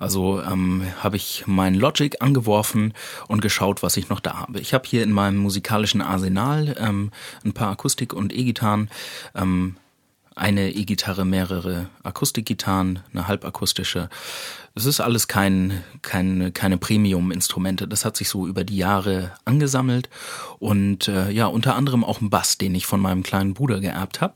Also 0.01 0.43
ähm, 0.43 0.89
habe 0.99 1.15
ich 1.15 1.45
mein 1.47 1.77
Logic 1.77 2.17
angeworfen 2.21 2.95
und 3.29 3.43
geschaut, 3.43 3.85
was 3.85 3.97
ich 3.97 4.09
noch 4.09 4.19
da 4.19 4.41
habe. 4.41 4.59
Ich 4.59 4.75
habe 4.75 4.89
hier 4.89 5.05
in 5.05 5.13
meinem 5.13 5.37
musikalischen 5.37 6.03
Arsenal 6.03 6.75
ähm, 6.81 7.13
ein 7.45 7.53
paar 7.53 7.71
Akustik- 7.71 8.13
und 8.13 8.33
E-Gitarren. 8.33 8.91
Ähm, 9.37 9.77
eine 10.35 10.73
E-Gitarre, 10.73 11.25
mehrere 11.25 11.87
Akustikgitarren, 12.03 12.99
eine 13.13 13.29
halbakustische, 13.29 14.09
es 14.77 14.87
ist 14.87 15.01
alles 15.01 15.29
kein, 15.29 15.85
kein, 16.03 16.53
keine 16.53 16.79
Premium-Instrumente. 16.79 17.87
Das 17.87 18.05
hat 18.05 18.17
sich 18.17 18.29
so 18.29 18.49
über 18.49 18.65
die 18.65 18.77
Jahre 18.77 19.33
angesammelt. 19.45 20.11
Und 20.59 21.07
äh, 21.07 21.31
ja, 21.31 21.47
unter 21.47 21.77
anderem 21.77 22.03
auch 22.03 22.21
ein 22.21 22.29
Bass, 22.29 22.59
den 22.59 22.75
ich 22.75 22.85
von 22.85 22.99
meinem 22.99 23.23
kleinen 23.23 23.55
Bruder 23.55 23.79
geerbt 23.79 24.21
habe. 24.21 24.35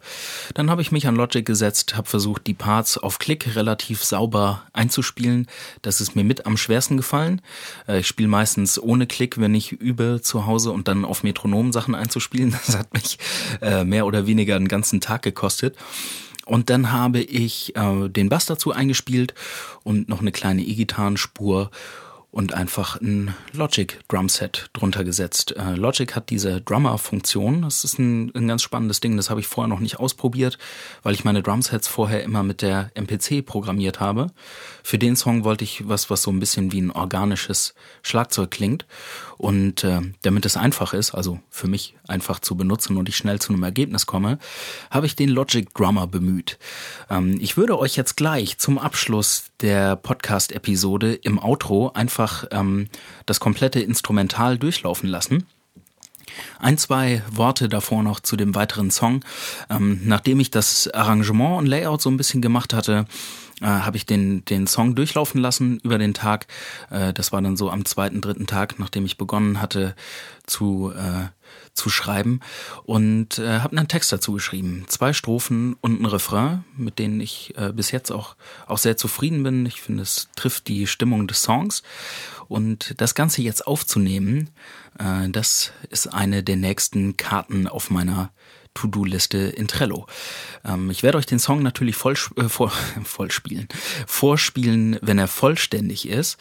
Dann 0.54 0.70
habe 0.70 0.80
ich 0.80 0.92
mich 0.92 1.08
an 1.08 1.16
Logic 1.16 1.44
gesetzt, 1.44 1.96
habe 1.96 2.08
versucht, 2.08 2.46
die 2.46 2.54
Parts 2.54 2.98
auf 2.98 3.18
Klick 3.18 3.56
relativ 3.56 4.04
sauber 4.04 4.62
einzuspielen. 4.72 5.48
Das 5.82 6.00
ist 6.00 6.14
mir 6.14 6.22
mit 6.22 6.46
am 6.46 6.56
schwersten 6.56 6.96
gefallen. 6.96 7.42
Äh, 7.88 8.00
ich 8.00 8.06
spiele 8.06 8.28
meistens 8.28 8.80
ohne 8.80 9.08
Klick, 9.08 9.40
wenn 9.40 9.56
ich 9.56 9.72
übe 9.72 10.20
zu 10.22 10.46
Hause 10.46 10.70
und 10.70 10.86
dann 10.86 11.04
auf 11.04 11.24
Metronom 11.24 11.72
Sachen 11.72 11.96
einzuspielen. 11.96 12.56
Das 12.68 12.76
hat 12.76 12.92
mich 12.92 13.18
äh, 13.62 13.82
mehr 13.84 14.04
oder 14.04 14.26
weniger 14.26 14.54
einen 14.56 14.68
ganzen 14.68 15.00
Tag 15.00 15.22
gekostet. 15.22 15.74
Und 16.48 16.70
dann 16.70 16.92
habe 16.92 17.20
ich 17.20 17.76
äh, 17.76 18.08
den 18.08 18.30
Bass 18.30 18.46
dazu 18.46 18.72
eingespielt 18.72 19.34
und 19.84 20.08
noch 20.08 20.22
eine 20.22 20.32
kleine 20.32 20.62
E-Gitarrenspur 20.62 21.70
und 22.30 22.52
einfach 22.52 23.00
ein 23.00 23.34
Logic 23.52 23.98
Drumset 24.08 24.68
drunter 24.74 25.02
gesetzt. 25.02 25.56
Äh, 25.56 25.74
Logic 25.74 26.14
hat 26.14 26.28
diese 26.28 26.60
Drummer-Funktion. 26.60 27.62
Das 27.62 27.84
ist 27.84 27.98
ein, 27.98 28.30
ein, 28.34 28.46
ganz 28.46 28.62
spannendes 28.62 29.00
Ding. 29.00 29.16
Das 29.16 29.30
habe 29.30 29.40
ich 29.40 29.46
vorher 29.46 29.68
noch 29.68 29.80
nicht 29.80 29.98
ausprobiert, 29.98 30.58
weil 31.02 31.14
ich 31.14 31.24
meine 31.24 31.42
Drumsets 31.42 31.88
vorher 31.88 32.22
immer 32.22 32.42
mit 32.42 32.60
der 32.60 32.90
MPC 32.94 33.44
programmiert 33.44 33.98
habe. 33.98 34.26
Für 34.82 34.98
den 34.98 35.16
Song 35.16 35.44
wollte 35.44 35.64
ich 35.64 35.88
was, 35.88 36.10
was 36.10 36.22
so 36.22 36.30
ein 36.30 36.38
bisschen 36.38 36.70
wie 36.70 36.82
ein 36.82 36.90
organisches 36.90 37.74
Schlagzeug 38.02 38.50
klingt. 38.50 38.86
Und 39.38 39.84
äh, 39.84 40.00
damit 40.22 40.44
es 40.44 40.56
einfach 40.56 40.92
ist, 40.92 41.14
also 41.14 41.38
für 41.48 41.68
mich 41.68 41.94
einfach 42.08 42.40
zu 42.40 42.56
benutzen 42.56 42.96
und 42.96 43.08
ich 43.08 43.16
schnell 43.16 43.38
zu 43.38 43.52
einem 43.52 43.62
Ergebnis 43.62 44.04
komme, 44.04 44.38
habe 44.90 45.06
ich 45.06 45.16
den 45.16 45.28
Logic 45.28 45.72
Drummer 45.74 46.06
bemüht. 46.06 46.58
Ähm, 47.08 47.38
ich 47.40 47.56
würde 47.56 47.78
euch 47.78 47.96
jetzt 47.96 48.16
gleich 48.16 48.58
zum 48.58 48.78
Abschluss 48.78 49.44
der 49.60 49.96
Podcast-Episode 49.96 51.14
im 51.14 51.38
Outro 51.38 51.92
einfach 51.92 52.17
ähm, 52.50 52.88
das 53.26 53.40
komplette 53.40 53.80
Instrumental 53.80 54.58
durchlaufen 54.58 55.08
lassen. 55.08 55.46
Ein, 56.58 56.78
zwei 56.78 57.22
Worte 57.30 57.68
davor 57.68 58.02
noch 58.02 58.20
zu 58.20 58.36
dem 58.36 58.54
weiteren 58.54 58.90
Song. 58.90 59.24
Ähm, 59.70 60.00
nachdem 60.04 60.40
ich 60.40 60.50
das 60.50 60.88
Arrangement 60.88 61.58
und 61.58 61.66
Layout 61.66 62.02
so 62.02 62.10
ein 62.10 62.16
bisschen 62.16 62.42
gemacht 62.42 62.74
hatte, 62.74 63.06
äh, 63.60 63.66
habe 63.66 63.96
ich 63.96 64.06
den, 64.06 64.44
den 64.44 64.66
Song 64.66 64.94
durchlaufen 64.94 65.40
lassen 65.40 65.80
über 65.82 65.98
den 65.98 66.14
Tag. 66.14 66.46
Äh, 66.90 67.12
das 67.12 67.32
war 67.32 67.42
dann 67.42 67.56
so 67.56 67.70
am 67.70 67.84
zweiten, 67.84 68.20
dritten 68.20 68.46
Tag, 68.46 68.78
nachdem 68.78 69.04
ich 69.04 69.18
begonnen 69.18 69.60
hatte 69.60 69.94
zu, 70.46 70.92
äh, 70.94 71.28
zu 71.78 71.88
schreiben 71.88 72.40
und 72.84 73.38
äh, 73.38 73.60
habe 73.60 73.76
einen 73.76 73.88
Text 73.88 74.12
dazu 74.12 74.32
geschrieben. 74.32 74.84
Zwei 74.88 75.12
Strophen 75.12 75.74
und 75.80 76.00
ein 76.00 76.06
Refrain, 76.06 76.64
mit 76.76 76.98
denen 76.98 77.20
ich 77.20 77.54
äh, 77.56 77.72
bis 77.72 77.90
jetzt 77.90 78.10
auch, 78.10 78.36
auch 78.66 78.78
sehr 78.78 78.96
zufrieden 78.96 79.42
bin. 79.42 79.64
Ich 79.64 79.80
finde, 79.80 80.02
es 80.02 80.28
trifft 80.36 80.68
die 80.68 80.86
Stimmung 80.86 81.26
des 81.26 81.42
Songs. 81.42 81.82
Und 82.48 82.94
das 83.00 83.14
Ganze 83.14 83.42
jetzt 83.42 83.66
aufzunehmen, 83.66 84.50
äh, 84.98 85.28
das 85.30 85.72
ist 85.88 86.08
eine 86.08 86.42
der 86.42 86.56
nächsten 86.56 87.16
Karten 87.16 87.68
auf 87.68 87.90
meiner 87.90 88.30
To-Do-Liste 88.74 89.38
in 89.38 89.68
Trello. 89.68 90.06
Ähm, 90.64 90.90
ich 90.90 91.02
werde 91.02 91.18
euch 91.18 91.26
den 91.26 91.38
Song 91.38 91.62
natürlich 91.62 91.96
voll, 91.96 92.14
äh, 92.36 92.48
vor, 92.48 92.70
voll 93.04 93.30
spielen, 93.30 93.68
vorspielen, 94.06 94.98
wenn 95.02 95.18
er 95.18 95.28
vollständig 95.28 96.08
ist. 96.08 96.38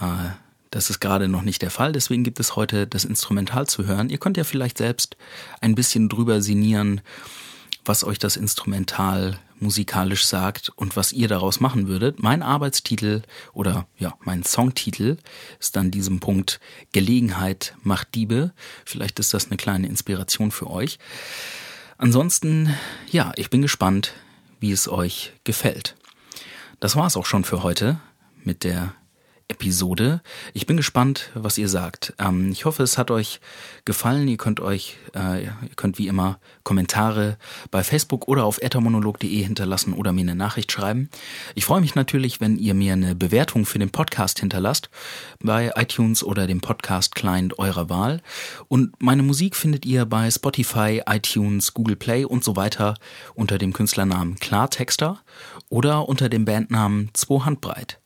Äh, 0.00 0.30
das 0.72 0.88
ist 0.88 1.00
gerade 1.00 1.28
noch 1.28 1.42
nicht 1.42 1.60
der 1.60 1.70
Fall, 1.70 1.92
deswegen 1.92 2.24
gibt 2.24 2.40
es 2.40 2.56
heute 2.56 2.86
das 2.86 3.04
Instrumental 3.04 3.66
zu 3.66 3.86
hören. 3.86 4.08
Ihr 4.08 4.18
könnt 4.18 4.38
ja 4.38 4.44
vielleicht 4.44 4.78
selbst 4.78 5.16
ein 5.60 5.74
bisschen 5.74 6.08
drüber 6.08 6.40
sinnieren, 6.40 7.02
was 7.84 8.04
euch 8.04 8.18
das 8.18 8.36
Instrumental 8.36 9.38
musikalisch 9.60 10.24
sagt 10.24 10.70
und 10.70 10.96
was 10.96 11.12
ihr 11.12 11.28
daraus 11.28 11.60
machen 11.60 11.88
würdet. 11.88 12.22
Mein 12.22 12.42
Arbeitstitel 12.42 13.20
oder 13.52 13.86
ja, 13.98 14.14
mein 14.24 14.44
Songtitel 14.44 15.18
ist 15.60 15.76
an 15.76 15.90
diesem 15.90 16.20
Punkt 16.20 16.58
Gelegenheit 16.92 17.74
macht 17.82 18.14
Diebe. 18.14 18.52
Vielleicht 18.86 19.18
ist 19.18 19.34
das 19.34 19.48
eine 19.48 19.58
kleine 19.58 19.88
Inspiration 19.88 20.50
für 20.50 20.70
euch. 20.70 20.98
Ansonsten, 21.98 22.74
ja, 23.10 23.32
ich 23.36 23.50
bin 23.50 23.60
gespannt, 23.60 24.14
wie 24.58 24.72
es 24.72 24.88
euch 24.88 25.34
gefällt. 25.44 25.96
Das 26.80 26.96
war's 26.96 27.16
auch 27.18 27.26
schon 27.26 27.44
für 27.44 27.62
heute 27.62 28.00
mit 28.42 28.64
der 28.64 28.94
Episode. 29.52 30.22
Ich 30.54 30.66
bin 30.66 30.78
gespannt, 30.78 31.30
was 31.34 31.58
ihr 31.58 31.68
sagt. 31.68 32.14
Ähm, 32.18 32.50
ich 32.50 32.64
hoffe, 32.64 32.82
es 32.82 32.96
hat 32.96 33.10
euch 33.10 33.38
gefallen. 33.84 34.26
Ihr 34.26 34.38
könnt 34.38 34.60
euch, 34.60 34.96
äh, 35.14 35.44
ihr 35.44 35.52
könnt 35.76 35.98
wie 35.98 36.08
immer 36.08 36.38
Kommentare 36.64 37.36
bei 37.70 37.84
Facebook 37.84 38.28
oder 38.28 38.44
auf 38.44 38.62
ethermonolog.de 38.62 39.42
hinterlassen 39.42 39.92
oder 39.92 40.12
mir 40.12 40.22
eine 40.22 40.34
Nachricht 40.34 40.72
schreiben. 40.72 41.10
Ich 41.54 41.66
freue 41.66 41.82
mich 41.82 41.94
natürlich, 41.94 42.40
wenn 42.40 42.56
ihr 42.56 42.72
mir 42.72 42.94
eine 42.94 43.14
Bewertung 43.14 43.66
für 43.66 43.78
den 43.78 43.90
Podcast 43.90 44.40
hinterlasst 44.40 44.88
bei 45.40 45.70
iTunes 45.76 46.24
oder 46.24 46.46
dem 46.46 46.62
Podcast 46.62 47.14
Client 47.14 47.58
eurer 47.58 47.90
Wahl. 47.90 48.22
Und 48.68 48.94
meine 49.02 49.22
Musik 49.22 49.54
findet 49.54 49.84
ihr 49.84 50.06
bei 50.06 50.30
Spotify, 50.30 51.02
iTunes, 51.06 51.74
Google 51.74 51.96
Play 51.96 52.24
und 52.24 52.42
so 52.42 52.56
weiter 52.56 52.94
unter 53.34 53.58
dem 53.58 53.74
Künstlernamen 53.74 54.36
Klartexter 54.36 55.20
oder 55.68 56.08
unter 56.08 56.30
dem 56.30 56.46
Bandnamen 56.46 57.10
Zwei 57.12 57.44
Handbreit. 57.44 57.98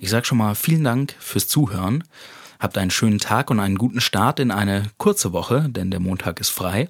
Ich 0.00 0.10
sage 0.10 0.26
schon 0.26 0.38
mal 0.38 0.54
vielen 0.54 0.84
Dank 0.84 1.14
fürs 1.18 1.48
Zuhören. 1.48 2.04
Habt 2.60 2.78
einen 2.78 2.90
schönen 2.90 3.18
Tag 3.18 3.50
und 3.50 3.60
einen 3.60 3.78
guten 3.78 4.00
Start 4.00 4.38
in 4.40 4.50
eine 4.50 4.90
kurze 4.96 5.32
Woche, 5.32 5.68
denn 5.68 5.90
der 5.90 6.00
Montag 6.00 6.40
ist 6.40 6.50
frei. 6.50 6.88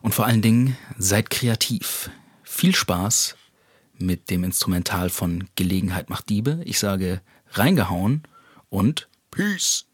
Und 0.00 0.14
vor 0.14 0.26
allen 0.26 0.42
Dingen 0.42 0.76
seid 0.98 1.30
kreativ. 1.30 2.10
Viel 2.42 2.74
Spaß 2.74 3.36
mit 3.98 4.30
dem 4.30 4.44
Instrumental 4.44 5.10
von 5.10 5.48
Gelegenheit 5.56 6.10
macht 6.10 6.28
Diebe. 6.28 6.60
Ich 6.64 6.78
sage 6.78 7.20
reingehauen 7.50 8.22
und 8.68 9.08
Peace. 9.30 9.86